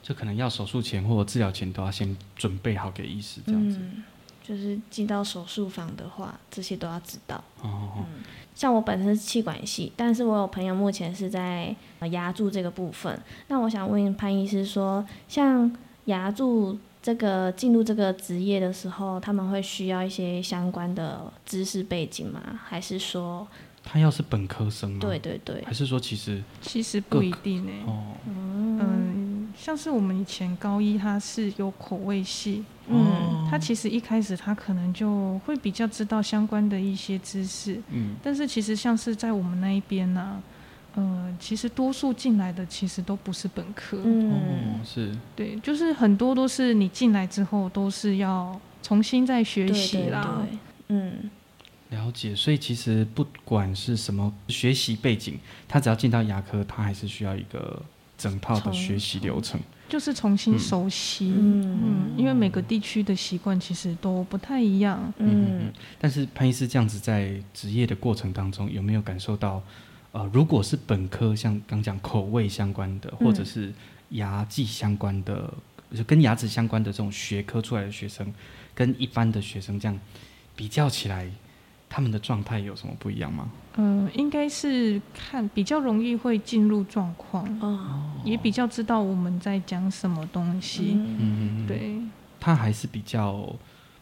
[0.00, 3.78] 就可能要手术前或者治疗前都要先准备好给医师这样子。
[3.80, 4.04] 嗯
[4.42, 7.42] 就是进到手术房的话，这些都要知道。
[7.62, 8.04] 哦，嗯，
[8.54, 11.74] 像我本身是气管系，但是我有朋友目前是在
[12.10, 13.18] 牙柱这个部分。
[13.48, 15.70] 那我想问潘医师说，像
[16.06, 22.60] 牙柱这个进入这个职业的时候，他们会需要一些相关的知识背景吗？
[22.64, 23.46] 还是说
[23.84, 24.98] 他要是本科生吗？
[25.00, 27.72] 对对对，还是说其实其实不一定呢？
[27.86, 28.51] 哦，嗯。
[29.62, 40.42] 像是我们以前高一，他是有口味系，嗯，他其实一开始他可能就会比较知道相关的一些知识，嗯，但是其实像是在我们那一边呢、啊，
[40.96, 51.30] 呃，其实多数进来的其实都不是本科，嗯，是，对，就是很多都是你进来之后都是要重新再学习啦，对对对，嗯。
[51.90, 57.80] 了解，所以其实不管是什么学习背景，他只要进到牙科，他还是需要一个
[58.22, 61.32] 整套的学习流程，就是重新熟悉。
[61.36, 65.12] 嗯嗯，因为每个地区的习惯其实都不太一样。
[65.18, 65.72] 嗯嗯。
[65.98, 69.60] 但是潘医师这样子在职业的过程当中，有没有感受到，
[70.12, 73.72] 呃，如果是本科，像刚讲口味相关的，或者是
[74.10, 75.52] 牙技相关的，
[75.92, 78.32] 就跟牙齿相关的这种学科出来的学生，
[78.74, 79.98] 跟一般的学生这样
[80.54, 81.28] 比较起来？
[81.94, 83.50] 他们的状态有什么不一样吗？
[83.76, 90.92] 嗯、呃，应该是看比较容易会进入状况，哦，也比较知道我们在讲什么东西。
[90.96, 92.00] 嗯，对，
[92.38, 93.54] 他还是比较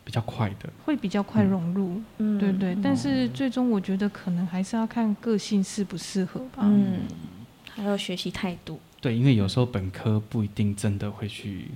[0.04, 2.00] 比较快的，会比较快融入。
[2.18, 2.76] 嗯，对对。
[2.83, 6.62] 但是最终我觉得可能还是要看个性适不适合吧。
[6.62, 7.00] 嗯，
[7.72, 8.80] 还有学习态度。
[9.00, 11.66] 对，因为有时候本科不一定真的会去。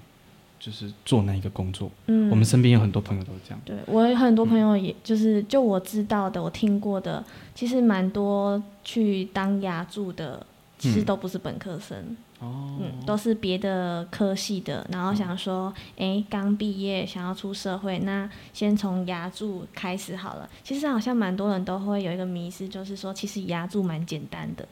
[0.65, 3.61] 就是做那一个工作，嗯，我们身边有很多朋友都是这样。
[3.67, 7.23] 对，我有很多朋友，也就是就我知道的，我听过的，
[7.55, 10.47] 其实蛮多去当牙助的，
[10.79, 20.49] 其实都不是本科生，哦，嗯，都是别的科系的，然后想说，哎、嗯，刚毕业想要出社会，那先从牙助开始好了。
[20.63, 24.67] 其实好像蛮多人都会有一个迷思，就是说，其实牙助蛮简单的。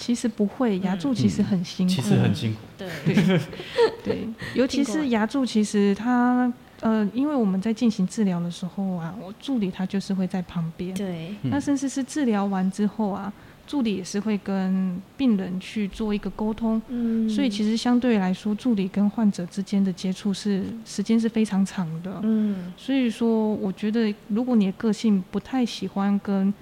[0.00, 1.92] 其实不会，牙柱其实很辛苦。
[1.92, 2.58] 嗯、其实很辛苦。
[2.78, 3.40] 对对
[4.02, 10.94] 对，尤其是牙柱，其实它呃，因为我们在进行治疗的时候啊，我助理他就是会在旁边。
[10.94, 11.34] 对。
[11.42, 13.30] 那甚至是治疗完之后啊，
[13.66, 16.80] 助理也是会跟病人去做一个沟通。
[16.88, 17.28] 嗯。
[17.28, 22.18] 所以其实相对来说，助理跟患者之间的接触是时间是非常长的。
[22.22, 22.72] 嗯。
[22.78, 26.54] 所以说，我觉得如果你的个性不太喜欢跟嗯、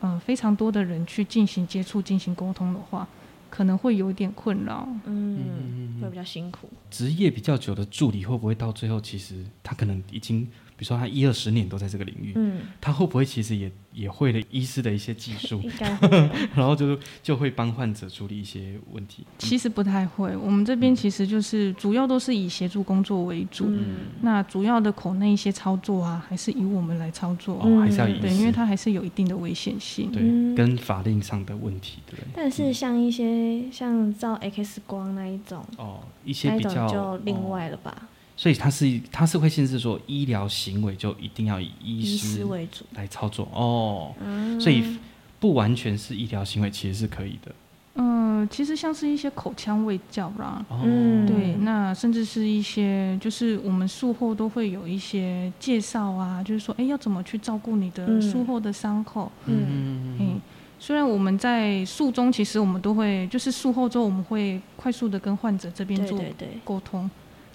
[0.00, 3.06] 呃，非常多的人去进行接触、进行沟通的话，
[3.48, 4.88] 可能会有点困扰。
[5.04, 6.68] 嗯，会比较辛苦。
[6.90, 10.48] 职业比较久的助理会不会到最后，其实他可能已经，
[10.80, 13.70] 比如说他一二十年都在这个领域，嗯，他会不会其实也？
[13.92, 15.60] 也会了医师的一些技术，
[16.54, 19.26] 然后就就会帮患者处理一些问题。
[19.38, 23.64] 其实不太会，我们这边其实就是主要都是以协助工作为主。
[23.66, 27.56] 嗯、那主要的口内一些操作啊，还是以我们来操作。
[27.56, 30.08] 哦，还是要以对，因为它还是有一定的危险性。
[30.12, 30.22] 对，
[30.54, 32.16] 跟法令上的问题，对。
[32.32, 38.06] 但是像一些像照 X 光那一种，哦，一些比较就另外了吧。
[38.40, 42.86] 所以它是它是会限制说医疗行为就一定要以医师为主。
[42.94, 44.14] 来操作哦，
[44.58, 44.96] 所以
[45.38, 47.54] 不完全是医疗行为其实是可以的。
[47.96, 60.16] 嗯，其实像是一些口腔卫教啦，嗯，对，那甚至是一些就是我们术后都会有一些介绍啊，就是说哎要怎么去照顾你的术后的伤口，嗯。
[60.18, 60.40] 嗯，
[60.78, 66.18] 虽然我们在术中其实我们都会就是术后之后我们会快速的跟患者这边做
[66.64, 67.10] 沟通。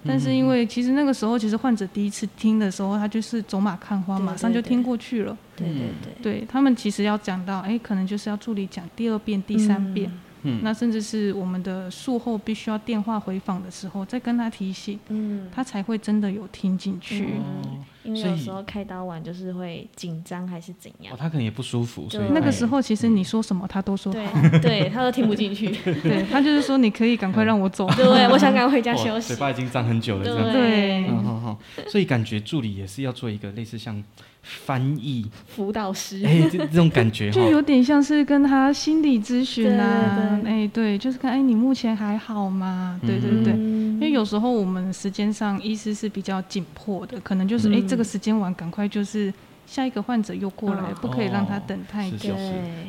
[0.07, 5.35] 但是因为其实那个时候，其实患者第一次听的时候，他就是走马看花，马上就听过去了。
[5.55, 10.11] 对对对，对他们其实要讲到，哎，可能就是要助理讲第二遍、第三遍。
[10.43, 17.29] 嗯，那甚至是我们的术后必须要电话回访的时候，再跟他提醒，嗯，他才会真的有听进去。
[17.39, 21.13] 嗯，因为有时候开刀完就是会紧张还是怎样？
[21.13, 25.69] 哦，他可能也不舒服，所以那个时候其实你说什么他都说好， 对，对他都听不进去。
[26.01, 29.29] 对他就是说你可以赶快让我走， 对，我想赶快回家休息。
[29.29, 34.03] 嘴巴已经张很久了，这样对，好好好，所以感觉助理也是要做一个类似像。
[34.45, 35.25] 翻译。
[35.47, 42.99] 辅导师，哎、欸，这这种感觉 就有点像是跟他心理咨询啊，哎、欸，对，就是看，哎、欸，你目前还好吗？
[43.05, 47.81] 对对对，嗯、因为有时候我们时间上医师是比较紧迫的，可能就是，哎、嗯。
[47.81, 49.33] 欸，这个时间完，赶快就是。
[49.65, 52.35] 下一个患者又过来，不可以让他等太久。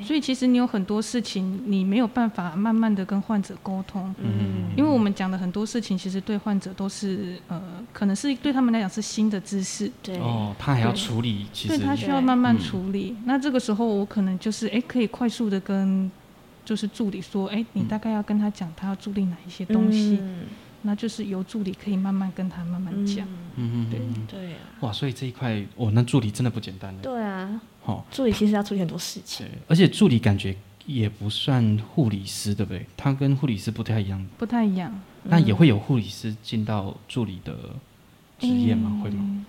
[0.05, 4.15] 所以其实你有很多事情，你没有办法慢慢的跟患者沟通。
[4.19, 4.71] 嗯。
[4.77, 7.62] 因为我们讲的很多事情，其实对患者都是呃，
[7.93, 9.91] 可能是对他们来讲是新的知识。
[10.03, 10.19] 对。
[10.19, 11.79] 哦，他还要处理，其实。
[11.79, 13.17] 对，他需要慢慢处理。
[13.25, 16.11] 那这个时候我可能就是哎，可以快速的跟
[16.65, 20.21] 就是助理说，哎，你大概要跟他讲，他要注意哪一些东西。
[20.87, 27.01] 那就是由助理可以慢慢跟他慢慢讲，嗯嗯，对对啊，哇，所以这一块，哦，那助理真的不简单呢。
[27.03, 30.55] 对啊，好，助理其实要处理很多事情，对，而且助理感觉
[30.87, 32.87] 也不算护理师，对不对？
[32.96, 34.96] 他跟护理师不太一样，不太一样。
[35.25, 37.55] 那也会有护理师进到助理的
[38.38, 39.01] 职业吗？
[39.03, 39.44] 会吗？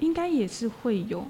[0.00, 1.24] 应该也是会有。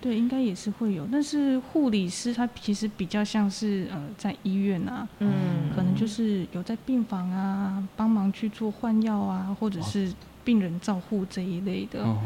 [0.00, 10.12] 对，应该也是会有，但是护理师他其实比较像是呃在医院啊，嗯，可能就是有在病房啊帮忙去做换药啊，或者是
[10.44, 12.18] 病人照护这一类的，哦、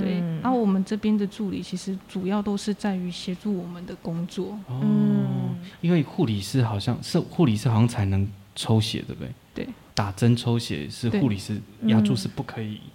[0.00, 0.18] 对。
[0.42, 9.32] 然后、嗯啊、我们这边的助理其实主要都是在于协助我们的工作，嗯，因为护理师好像是护理师好像才能抽血，对不对？
[9.54, 12.74] 对，打针抽血是护理师，牙助是不可以。
[12.74, 12.90] 嗯，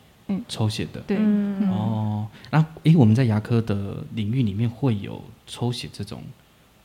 [0.47, 1.17] 抽血的，对，
[1.69, 6.23] 哦，然后，哎，我们在牙科的领域里面会有抽血这种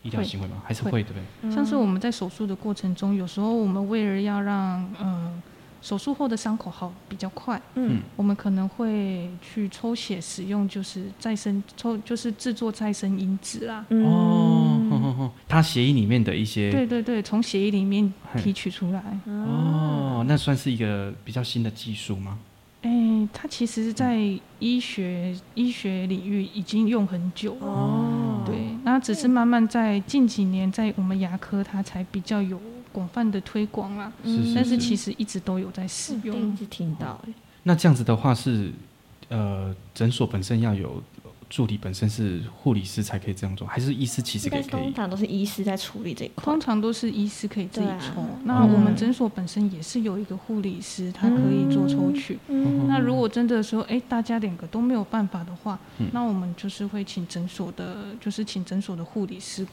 [0.03, 0.62] 医疗行为吗？
[0.64, 1.55] 还是会，会对不对？
[1.55, 5.07] 像是我们在手术的过程中，有时候我们为了要让嗯。
[5.07, 5.43] 呃
[5.82, 13.86] 手术后的伤口好比较快，嗯，我们可能会去抽血，使用就是再生抽，就是制作再生因子啦。
[13.88, 19.03] 嗯、哦，它协议里面的一些，对对对，从协议里面提取出来。
[19.24, 22.38] 哦，那算是一个比较新的技术吗？
[22.83, 24.18] 哎、欸，它其实，在
[24.59, 27.66] 医学、嗯、医学领域已经用很久了。
[27.66, 32.59] 哦，对，那只是慢慢在近几年，在我们牙科，它才比较有
[32.93, 34.11] 广泛的推广啦。
[34.24, 36.35] 是是是，但是其实一直都有在使用。
[36.35, 37.20] 第一直听到。
[37.64, 38.72] 那这样子的话是，
[39.28, 41.03] 呃，诊所本身要有。
[41.51, 44.71] 助理本身是护理师才可以这样做，还是医师其实也可以？
[44.71, 46.45] 通常都是医师在处理这一块。
[46.45, 48.21] 通常都是医师可以自己抽。
[48.23, 52.39] 啊、那我们诊所本身也是有一个护理师，他可以做抽取。
[52.49, 59.67] 嗯、那如果真的说，哎、欸，大家两个都没有办法的话，嗯、那我们就是会请诊所的，就是请诊所的护理师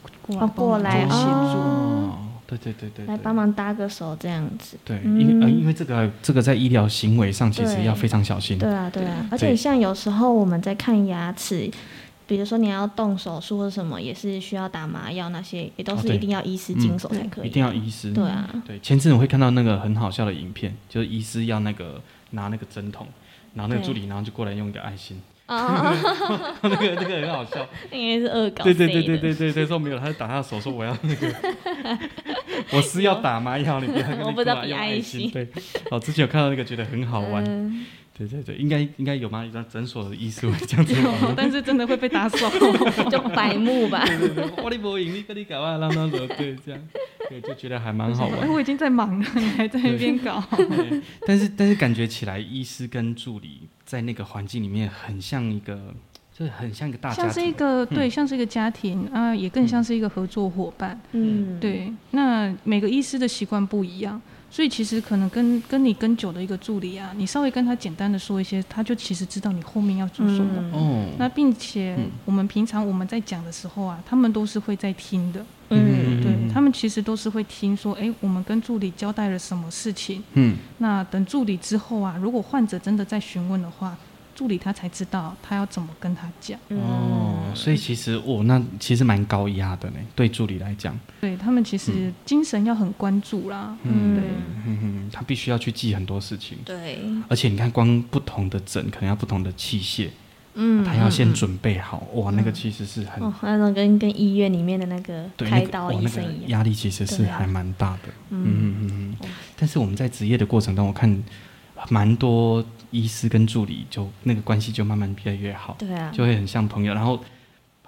[0.55, 1.13] 过来协助。
[1.13, 4.77] 哦，对对对对，来帮忙搭个手这样子。
[4.83, 8.57] 对，因呃，因为这个这个在医疗行为上其实要非常小心。
[8.57, 11.69] 对啊，对啊，而且像有时候我们在看牙齿。
[12.29, 17.47] 比如说你要动手术或者什么，也是需要打麻药，那些也都是一定要医师经手才可以、啊哦嗯。
[17.47, 18.11] 一定要医师。
[18.11, 18.49] 对啊。
[18.65, 23.07] 对，前阵我会看到那个很好笑的影片，就是医师要那个拿那个针筒，
[23.53, 25.21] 然后那个助理然后就过来用一个爱心。
[25.47, 25.93] 啊。
[26.63, 27.67] 那个那个很好笑。
[27.91, 28.63] 应该是恶搞。
[28.63, 31.33] 对对对对对对对，说没有，他就打他的手说我要那个，
[32.71, 34.05] 我是要打麻药，你不要。
[34.25, 35.29] 我不知道比爱心。
[35.31, 35.47] 对。
[35.89, 37.43] 哦，之前有看到那个，觉得很好玩。
[37.43, 37.85] 嗯
[38.17, 39.45] 对对对，应该应该有吗？
[39.45, 40.95] 一张诊所的医师会这样子，
[41.37, 42.49] 但是真的会被打手，
[43.11, 44.03] 就白目吧。
[44.07, 46.81] 对对对，我你不赢，你跟你搞啊，让他走，对这样，
[47.29, 48.39] 对就觉得还蛮好玩。
[48.39, 50.43] 哎，我已经在忙了，你还在那边搞。
[51.27, 55.95] 但是但是感觉起来，医师跟助理在那个环境里面很像一个，
[56.37, 60.99] 就是很像一个大家庭，像是一个对，像是一个家庭啊，也更像是一个合作伙伴。
[61.13, 61.91] 嗯，对。
[62.11, 64.21] 那每个医师的习惯不一样。
[64.49, 70.71] 所以其实可能跟跟你跟久的一个助理啊，你稍微跟他简单的说一些，他就其实知道你后面要做什么。
[70.73, 75.45] 嗯、那并且我们平常我们在讲的时候啊，他们都是会在听的。
[75.69, 80.23] 嗯，对他们其实都是会听说，哎，我们跟助理交代了什么事情。
[80.33, 80.57] 嗯。
[80.77, 83.97] 那等助理之后啊，如果患者真的在询问的话。
[84.37, 90.95] 助理他才知道他要怎么跟他讲哦，所以其实哦，那其实蛮高压的呢，对助理来讲。
[91.19, 94.23] 对他们其实精神要很关注啦，嗯，对，
[94.67, 100.09] 嗯哼，他必须要去记很多事情，对，而且你看，光不同的诊可能要不同的器械，
[100.59, 108.43] 嗯，他要先准备好，哇，那个其实是很，哦，那种跟跟医院里面的那个开刀医生一样，压力其实是还蛮大的，嗯。
[108.43, 111.23] 嗯嗯嗯，但是我们在职业的过程中，我看
[111.89, 112.65] 蛮多。
[112.89, 117.19] 医师跟助理就那个关系就慢慢越来越好，对啊，就会很像朋友，然后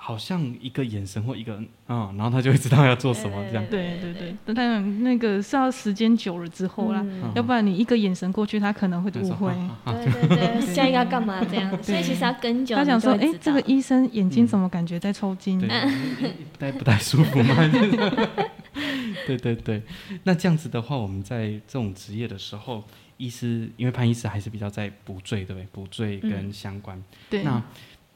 [0.02, 3.66] 好像一个眼神或一个嗯，然后他就会知道要做什么这样。
[3.70, 9.54] 对对对，但他那个是要时间久了之后啦，嗯、要不然你一个眼神过去，他可能会误会。
[9.86, 11.70] 对对对， 下一个要干嘛这样？
[11.84, 12.76] 所以其实要跟久。
[12.76, 15.60] 他想说，哎、欸，这个医生眼睛怎么感觉在抽筋？
[15.68, 17.56] 不太不太舒服吗？
[19.28, 19.84] 对对对，
[20.24, 22.84] 那这样子的话，我们在这种职业的时候。
[23.20, 25.68] 医师，因为潘医师还是比较在补缀，对不对？
[25.74, 26.98] 补缀跟相关。
[26.98, 27.44] 嗯、对。
[27.44, 27.62] 那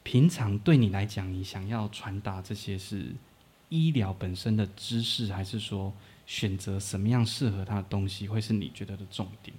[0.04, 3.06] 平常对你来讲，你想要传达这些是
[3.70, 5.92] 医疗本身的知识，还是说
[6.26, 9.56] 选择什么样适合他的东西，会是你觉得的重点？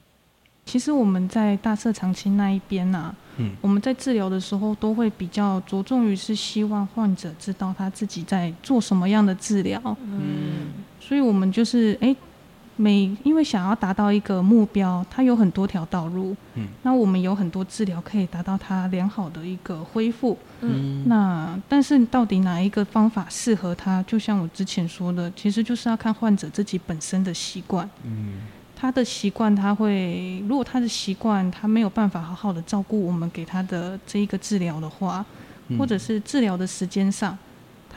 [0.64, 9.82] 其实我们在大社长青那一边呐、啊，嗯，我们在治疗的时候都会比较着重于是希望患者知道他自己在做什么样的治疗。
[10.00, 10.72] 嗯。
[11.00, 12.08] 所以我们就是哎。
[12.08, 12.18] 欸
[12.78, 16.36] 每因为想要达到一个目标，它有很多条道路。
[16.56, 20.38] 嗯，那我们有很多治疗可以达到它良好的一个恢复。
[20.62, 24.04] 嗯，那但是到底哪一个方法适合他？
[24.04, 27.90] 就像我之前说的，其实就是要看患者自己本身的习惯。
[28.04, 28.42] 嗯，
[28.76, 35.26] 他的习惯他会，如果他的习惯他没有办法好好的照顾我们给他的这一个治疗的话，
[35.70, 37.38] 嗯，或者是治疗的时间上。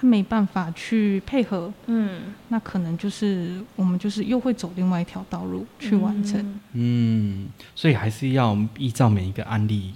[0.01, 9.93] 他没办法去配合，嗯，那可能就是我们就是又会走另外一条道路去完成，嗯，所以还是要依照每一个案例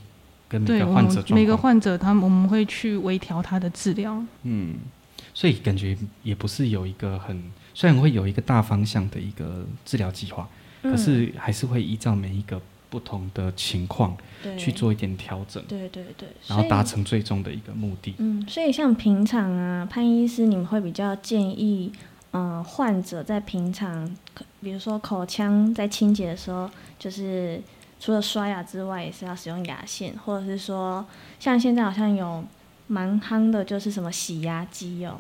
[0.49, 4.75] 跟每个患者，每个患者他们我们会去微调他的治疗，嗯，
[5.33, 7.41] 所以感觉也不是有一个很，
[7.73, 10.49] 虽然会有一个大方向的一个治疗计划，
[10.83, 12.61] 嗯，可是还是会依照每一个。
[12.93, 14.15] 不同的情况
[14.59, 18.15] 去做一点调整，对对对，然后达成最终的一个目的。
[18.19, 21.91] 嗯，所以像平常啊，潘医师，你们会比较建议，
[22.33, 24.15] 嗯、呃，患者在平常，
[24.61, 26.69] 比如说口腔在清洁的时候，
[26.99, 27.63] 就是
[27.99, 31.03] 除了刷牙之外，也是要使用牙线，或者是说，
[31.41, 32.45] 像现在好像有
[32.89, 35.19] 蛮夯的，就是什么洗牙机哦，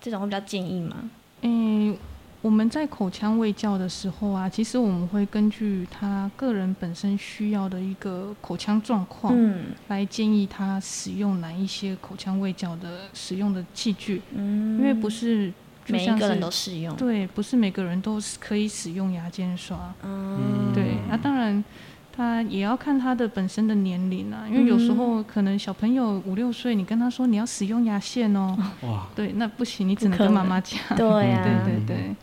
[0.00, 1.10] 这种会比较建议吗？
[1.40, 1.98] 嗯、欸，
[2.42, 15.52] 我们在口腔卫教的时候啊，其实我们会根据他个人本身需要的一个口腔状况，嗯，来建议他使用哪一些口腔卫教的使用的器具，嗯，因为不是。
[15.88, 19.92] 每一个人都适用，对，不是每个人都可以使用牙间刷。
[20.04, 21.64] 嗯，对，那、啊、当然，
[22.12, 30.78] 他也要看他的本身的年龄啊，因为有时候可能小朋友五六岁，你跟他说你要使用牙线哦，哇，对，那不行，你只能跟妈妈讲。
[30.96, 32.16] 对呀、啊，对 对对。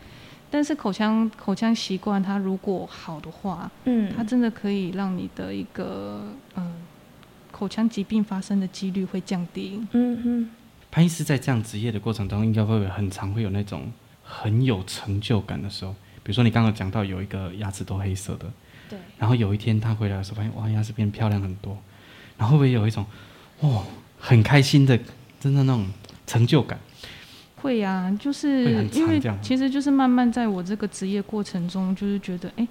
[0.50, 6.24] 但是口腔口腔习惯，它如果好的话，嗯，它真的可以让你的一个
[6.56, 6.74] 嗯、呃、
[7.52, 9.80] 口腔疾病发生的几率会降低。
[9.92, 10.50] 嗯嗯。
[10.90, 13.92] 潘医师在这样职业的过程中，应该会很常会有那种
[14.24, 15.92] 很有成就感的时候。
[16.24, 18.46] 比如说你刚刚讲到有一个牙齿都黑色的，
[18.88, 21.78] 对，然后有一天他回来的时候发现哇，牙齿变漂亮很多，
[22.36, 23.06] 然后会不会有一种
[23.60, 23.84] 哇
[24.18, 24.98] 很开心的
[25.38, 25.86] 真的那种
[26.26, 26.78] 成就感？
[27.60, 32.66] 会呀、啊，就是因为其实就是慢慢在我这个职业过程中，就是觉得哎，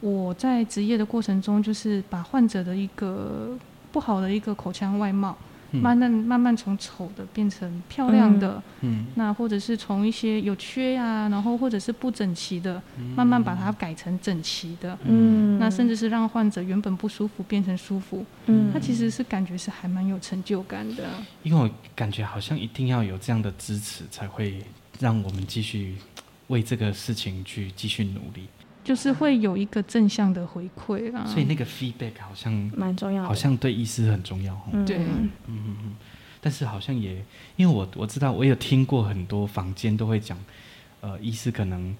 [0.00, 3.56] 我在职业的过程中，就是把患者的一个
[3.90, 5.36] 不好的一个口腔外貌。
[5.72, 12.80] 慢慢慢慢从丑的变成漂亮的，嗯，那或者是从一些有缺呀、啊，然后或者是不整齐的，
[13.16, 21.04] 慢慢把它改成整齐的，嗯，那甚至是让患者原本不舒服变成舒服，嗯，他其实是感觉是还蛮有成就感的。
[21.42, 24.62] 因为我感觉好像一定要有这样的支持，才会
[25.00, 25.96] 让我们继续
[26.48, 28.46] 为这个事情去继续努力。
[28.84, 34.60] 就是会有一个正向的回馈啊，所以那个 feedback 好像蛮重要的，好像对医师很重要。
[34.72, 35.94] 嗯、对，嗯嗯嗯。
[36.40, 37.24] 但是好像也，
[37.54, 40.36] 因为我我知道，我有听过很多房间都会讲，
[41.00, 41.96] 呃，医师可能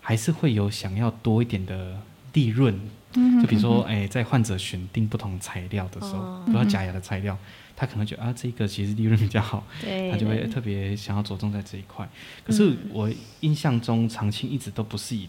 [0.00, 2.00] 还是会有想要多一点的
[2.32, 2.74] 利润。
[3.14, 3.40] 嗯。
[3.40, 7.38] 就比如说，哎、欸，在患者选定不同材料的时候，哦、比如说假牙的材料，
[7.76, 12.08] 他可能觉得啊，这个其实利润比较好，对，他就会特别想要着重在这一块。
[12.44, 13.08] 可是我
[13.42, 15.28] 印象中，长青一直都不是以。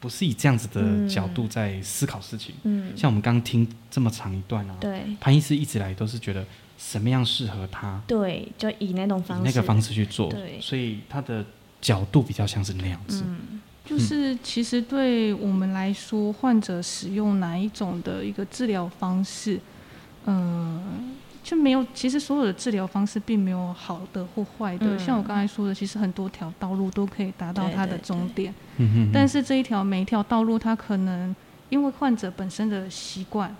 [0.00, 2.54] 不是以这样子的角度在思考事情。
[2.64, 6.44] 嗯，像我们刚刚听这么长一段啊，对，潘医师一直来都是觉得
[6.78, 11.44] 什么样适合他，对，就以那种方式，那个方式去做，对，所以他的
[11.80, 13.22] 角度比较像是那样子。
[13.26, 19.60] 嗯，就是其实对我们来说，患者使用哪一种的一个治疗方式，
[20.24, 21.09] 嗯。
[21.42, 24.94] 就没有，其实所有的治疗方式并没有好的或坏的。
[24.94, 28.54] 嗯、像我刚才说的，其实很多条道路都可以达到它的终点。
[28.76, 31.34] 对对对，但是这一条每一条道路，它可能
[31.70, 33.54] 因为患者本身的习惯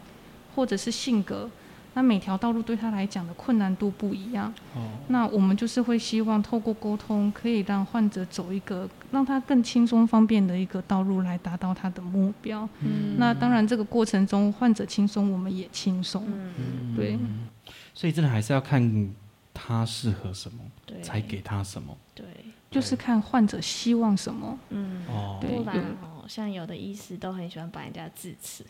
[0.54, 1.48] 或者是性格，
[1.94, 4.52] 那每条道路对他来讲的困难度不一样。
[4.76, 4.82] 哦。
[5.08, 12.68] 那我们就是会希望透过沟通，可以让患者走一个让他更轻松方便的一个道路来达到他的目标。
[12.80, 13.16] 嗯。
[13.16, 16.24] 那当然，这个过程中患者轻松，我们也轻松。
[16.28, 16.94] 嗯。
[16.94, 17.18] 对。
[17.94, 19.10] 所以真的还是要看
[19.52, 21.96] 他适合什么，对，才给他什么。
[22.14, 22.24] 对，
[22.70, 24.58] 就是看患者希望什么。
[24.70, 25.50] 嗯，哦，对
[26.02, 28.64] 哦，像有的医师都很喜欢把人家智齿。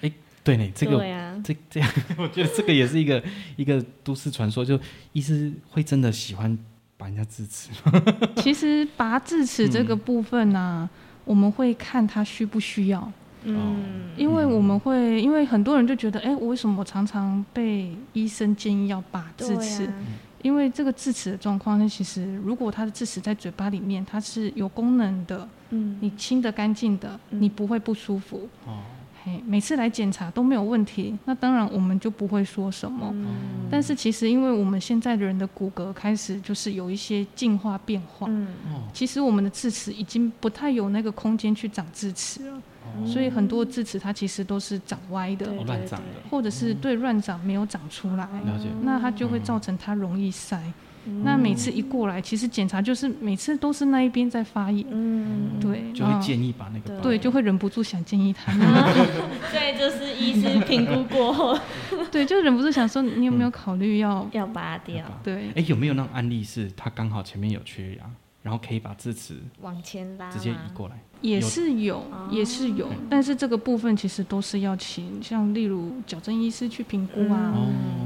[0.00, 3.22] 哎、欸，对呢，这个，对啊、 这这样， 我觉得这个也是一个
[3.56, 4.78] 一个都市传说，就
[5.12, 6.56] 医师会真的喜欢
[6.96, 7.70] 把人家智齿。
[8.40, 13.12] 其实拔智齿这个部分呢、啊，嗯、我们会看他需不需要。
[13.44, 19.86] 嗯，因为我们会，因为很多人就觉得，哎，我为什么我常常被医生建议要拔智齿？
[19.86, 19.94] 啊、
[20.42, 28.48] 因为这个智齿的状况呢，其实如果他的智齿在嘴巴里面，它是有功能的，嗯，你清得干净的，你不会不舒服。
[28.66, 28.78] 哦。
[29.22, 33.06] 嘿，每次来检查都没有问题，那当然我们就不会说什么。
[33.12, 38.48] 嗯、但是其实，因为我们现在的人的骨骼开始就是有一些进化变化，嗯、
[38.94, 42.62] 其实我们的智齿已经不太有那个空间去长智齿了，
[42.96, 50.60] 嗯、所以很多智齿它其实都是长歪的，乱长的，或者是对乱长没有长出来，嗯、那它就会造成它容易塞。
[51.24, 58.52] 那每次一过来，其实检查就是每次都是那一边在发炎，嗯，对，就会建议把那个，对，就会忍不住想建议他，
[59.50, 61.32] 对， 就是医师评估过。
[61.32, 61.58] 后，
[62.12, 65.02] 对，就忍不住想说，你有没有考虑要要拔掉？
[65.24, 68.04] 对，哎，有没有那种案例是他刚好前面有缺牙？
[68.42, 77.52] 然后可以把智齿往前拉，直接移过来，也是有，也是有，但是这个部分其实都是要请像例如矫正医师去评估啊，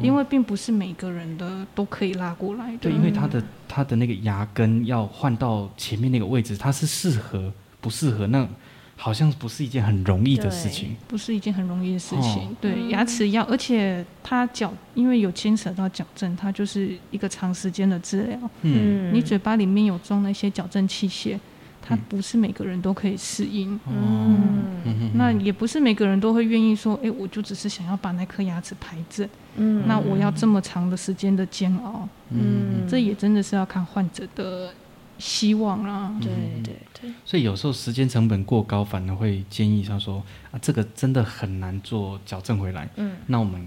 [0.03, 2.78] 因为并不是每个人的都可以拉过来的。
[2.78, 8.49] 对，因为他的他的那个牙根要换到前面那个位置，它是适合不适合那？
[8.97, 12.42] 好像不是一件很容易的事情，不是一件很容易的事情。
[12.42, 18.38] 哦、对，牙齿要，而且它矫，因为有牵扯到矫正，它就是一个长时间的治疗。
[18.62, 21.36] 嗯，你嘴巴里面有装那些矫正器械，
[21.82, 23.78] 它不是每个人都可以适应。
[23.88, 24.38] 嗯，
[24.84, 29.28] 嗯，那也不是每个人都会愿意说，哎，我就只是想要把那颗牙齿排正。
[29.57, 32.09] 嗯，那我要这么长的时间的煎熬。
[32.30, 34.72] 嗯，这也真的是要看患者的
[35.18, 36.14] 希望啦。
[36.20, 36.30] 对
[36.62, 36.93] 对对。
[37.24, 42.88] 所以有时候时间成本过高，反而会建议他说啊，这个真的很难做矫正回来。
[42.96, 43.66] 嗯，那我们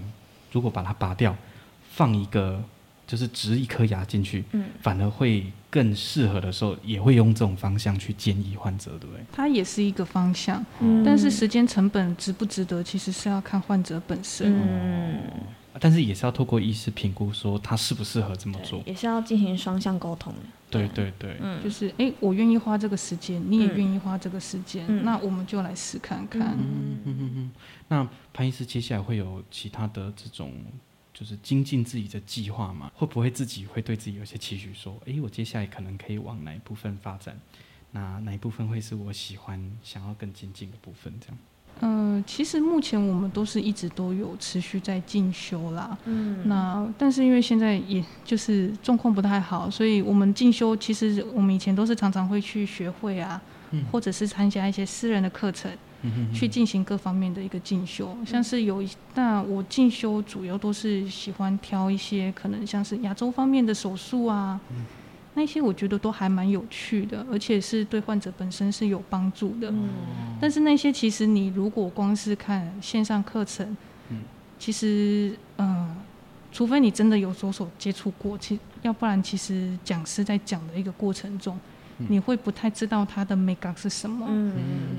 [0.52, 1.36] 如果把它拔掉，
[1.90, 2.62] 放一个。
[3.08, 9.24] 就是植一颗牙进去，嗯，反而会更适合的时候，也会用这种方向去建议患者，对不对？
[9.32, 15.22] 它也是一个方向，嗯，但是时间成本值不值得，其实是要看患者本身，嗯，
[15.80, 20.40] 但是也是要透过医师评估，说他适不适合这么做，也是要进行双向沟通的。
[20.70, 26.56] 对对对，嗯，就是哎，我愿意花这个时间，你也愿意花这个时间，嗯，那我们就来试看看。
[26.58, 27.52] 嗯嗯嗯嗯。
[27.88, 30.52] 那潘医师接下来会有其他的这种。
[31.14, 37.36] 就是精进自己的计划吗，会不会自己会对自己有些期许，说，哎、欸，我接下来可能可以往哪一部分发展？
[37.90, 41.12] 那哪一部分会是我喜欢、想要更精进的部分？
[41.18, 41.38] 这样。
[41.80, 45.96] 嗯、呃，其实目前我们都是一直都有持续在进修啦。
[46.04, 46.48] 嗯。
[46.48, 55.70] 那但是因为现在也就是状况不太好，所以我们进修其实我们以前都是常常会去学会啊，嗯、或者是参加一些私人的课程。
[56.32, 64.60] 去进行各方面的一个进修，像是有一，那我进修主要都是喜欢挑一些可能像是亚洲方面的手术啊，
[65.38, 69.72] 那些我觉得都还蛮有趣的，而且是对患者本身是有帮助的。
[70.40, 73.76] 但是那些其实你如果光是看线上课程，
[74.58, 75.96] 其实嗯，
[76.50, 81.56] 除非你真的有所所接触过，其要不然其实讲师在讲的一个过程中。
[82.06, 84.52] 你会不太知道它的美感是什么，嗯，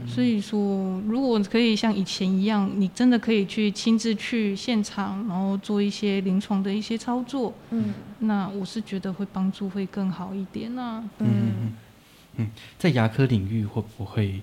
[0.06, 11.72] 所以说如果可以像以前一样，你真的可以去亲自去现场，然后做一些临床的一些操作，嗯，那我是觉得会帮助会更好一点啊，嗯。
[12.36, 14.39] 嗯，在牙科领域会不会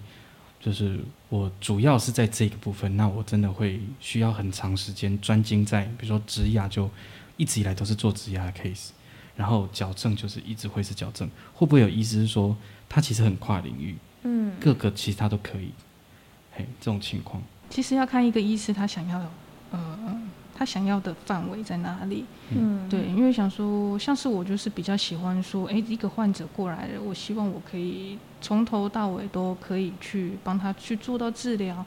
[0.61, 1.01] 就是
[1.31, 6.91] 我主要是在这个部分，那我真的会需要很长时间专精在，比如说植牙，就
[7.39, 8.89] 一直以来都是做植牙的 case。
[9.37, 12.57] 然后矫正就是一直会是矫正，会不会有医师说
[12.89, 15.71] 他其实很跨领域，嗯，各个其实他都可以，
[16.53, 17.43] 嘿，这种情况。
[17.69, 19.21] 其实要看一个医师他想要，
[19.71, 20.21] 呃，
[20.55, 31.85] 他想要的范围在哪里，嗯，对，因为想说，像是我就是比较喜欢说，哎，一个患者过来了，我希望我可以从头到尾都可以去帮他去做到治疗。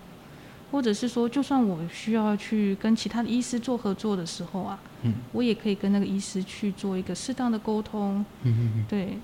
[0.72, 9.18] 或者是说，就算我需要去跟其他的医师做合作的时候啊，嗯，我也可以跟那个医师去做一个适当的沟通，嗯嗯嗯，对，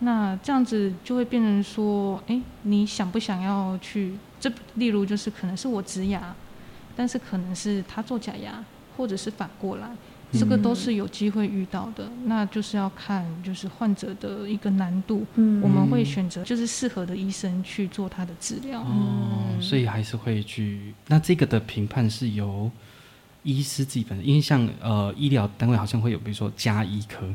[0.00, 4.14] 那这样子就会变成说，哎，你想不想要去？
[4.38, 6.34] 这例如就是可能是我植牙，
[6.96, 8.64] 但是可能是他做假牙，
[8.96, 9.90] 或者是反过来。
[10.32, 18.80] 这个都是有机会遇到的，那就是要看就是患者的一个难度，嗯，我们会选择就是适合的医生去做他的治疗。
[18.80, 20.94] 哦，所以还是会去。
[21.08, 22.70] 那这个的评判是由
[23.42, 27.26] 医师自己本身，因为像呃医疗单位好像会有，比如说加医科，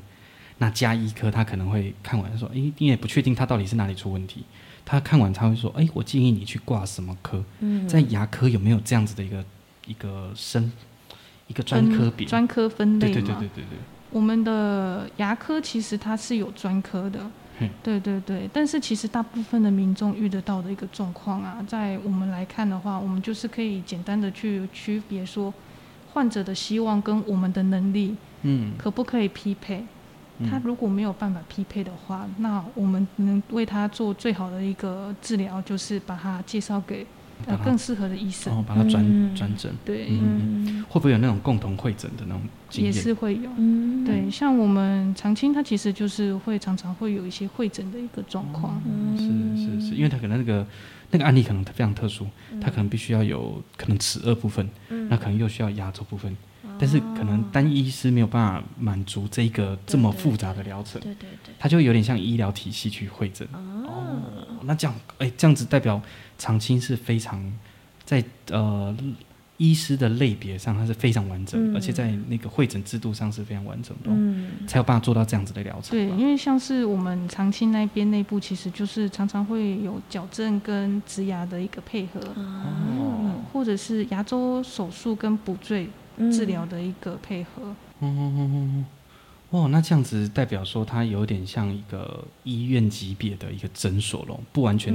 [0.60, 4.44] 那加医科他可能会看完说，哎，你也不确定他到底是哪里出问题，
[4.86, 7.44] 他看完他会说，哎，我建议你去挂什么科？
[7.60, 9.46] 嗯，在牙科有没有这样子的一个
[9.86, 10.72] 一个生？
[11.48, 13.14] 一个专科别，专科分类嘛。
[13.14, 13.78] 对对对对对对。
[14.12, 17.20] 我们的牙科其实它是有专科的，
[17.84, 18.50] 对对对。
[18.54, 25.54] 但是其实大部分的民众遇得到的一个状况啊，在我们来看的话，我们就是可以简单的去区别说，
[26.14, 29.84] 患者的希望跟我们的能力，嗯，可不可以匹配？
[30.50, 37.06] 他如果没有办法匹配的话，那我们能为他做最好的一个治疗，就是把他介绍给。
[37.46, 42.94] 呃，更适合的医生，然后把它转转诊，对，嗯，会不会有那种共同会诊的那种经验？
[42.94, 50.66] 也是会有，嗯，对，像我们长青，它其实就是会常常会有一些会诊的一个状况，嗯，是是是，因为它可能那个
[51.12, 52.26] 那个案例可能非常特殊，
[52.62, 54.68] 它可能必须要有可能齿颚部分，
[55.10, 56.36] 那可能又需要牙周部分，
[56.80, 63.75] 但是可能单医师没有办法满足这个这么复杂的疗程，对对对，他就有点像医疗体系去会诊，哦，
[64.66, 66.02] 那这样，哎，这样子代表。
[66.38, 67.42] 长青是非常
[68.04, 68.94] 在呃
[69.56, 75.92] 医师的类别上，它是非常完整，嗯、而且在那个会诊制度上是非常完整的，嗯、才有办法做到这样子的疗程。
[75.92, 85.88] 对，因为像是我们长青那边内部，其实就是常常会有矫正跟植牙的一个配合，哦、嗯，或者是牙周手术跟补缀
[86.34, 87.74] 治疗的一个配合。
[88.02, 88.86] 嗯嗯嗯嗯嗯。
[89.52, 94.94] 哦，那这样子代表说，它有点像一个医院级别的一个诊所咯，不完全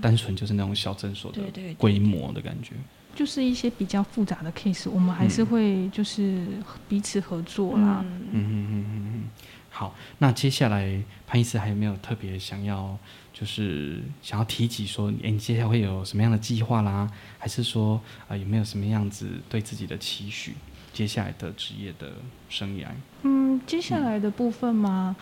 [0.00, 1.40] 单纯就是那种小诊所的
[1.76, 2.74] 规模的感觉。
[3.14, 6.46] 就是一些比较复杂的 case，我们还是会就是
[6.88, 8.02] 彼此合作啦。
[8.02, 9.24] 嗯嗯嗯嗯嗯。
[9.68, 12.96] 好，那接下来潘医师还有没有特别想要，
[13.32, 17.08] 就是想要提及说，哎，你接下来会有什么样的计划啦？
[17.38, 20.54] 还是说，呃，有没有什么样子对自己的期许？
[20.92, 22.12] 接下来的职业的
[22.48, 22.86] 生涯？
[23.22, 25.16] 嗯，接下来的部分吗，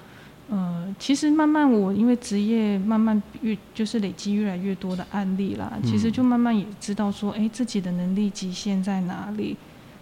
[0.49, 9.57] 嗯、呃，其实慢慢我因为职业慢慢越就是累积越来越多的案例啦，嗯、其实就慢慢也知道说，哎，自己的能力极限在哪里。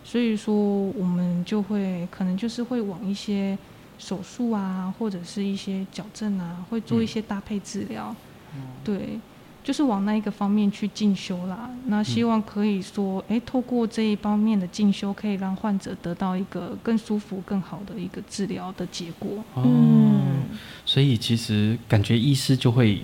[0.04, 3.58] 所以说，我们就会可能就是会往一些
[3.98, 8.16] 手术啊，或者是一些矫正啊，会做一些搭配治疗。
[8.56, 9.20] 嗯、对，
[9.68, 11.68] 就是往那一个方面去进修啦。
[11.88, 19.44] 那希望可以说，哎，透过这一方面的进修，可以让患者得到一个更舒服、更好的一个治疗的结果。
[19.56, 20.44] 嗯，
[20.86, 23.02] 所以其实感觉医师就会。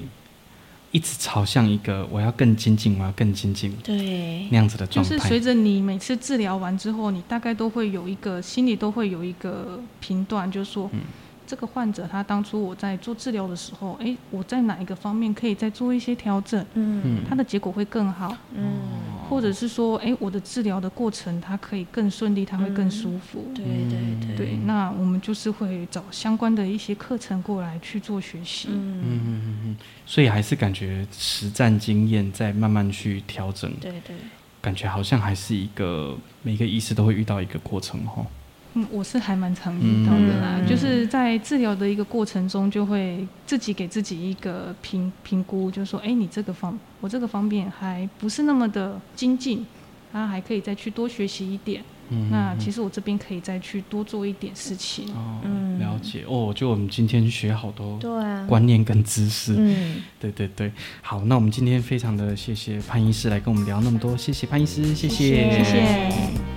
[0.91, 5.11] 一直朝向一个我要更精进，我要更精进，对，那样子的状态。
[5.11, 10.89] 就是随着你每次治疗完之后，你大概都会有一个心里都会有一个评断，就是说。
[10.93, 11.01] 嗯
[11.47, 16.65] 这个患者他当初我在做治疗的时候，哎，我在哪一个方面可以再做一些调整？
[16.75, 18.37] 嗯，他的结果会更好。
[18.55, 18.65] 嗯，
[19.29, 23.51] 或者是说，哎，我的治疗的过程他可以更顺利，他会更舒服。
[23.55, 24.37] 对对对。
[24.37, 28.69] 对，那我们就是会找相关的一些课程过来去做学习。
[28.71, 29.77] 嗯嗯嗯嗯。
[30.07, 33.73] 所以还是感觉实战经验在慢慢去调整。
[33.81, 34.17] 对对。
[34.61, 38.25] 感觉好像还是一个每个医师都会遇到一个过程哈。
[38.75, 49.65] 嗯，我是还蛮常遇到的啦，嗯、就是在治疗的一个过程中，就会自己给自己一个评评估，就是说，哎，你这个方，我这个方面还不是那么的精进，
[50.13, 51.83] 啊，还可以再去多学习一点。
[52.11, 55.09] 嗯，那其实我这边可以再去多做一点事情。
[55.15, 55.41] 哦，
[55.79, 56.25] 了解。
[56.29, 57.99] 哦，就我们今天学好多
[58.47, 59.55] 观念跟知识。
[59.57, 60.71] 嗯，对对对。
[61.01, 65.65] 好，那我们今天非常的谢谢潘医师来跟我们聊那么多，谢谢潘医师，谢谢，谢谢。
[65.65, 66.54] 谢谢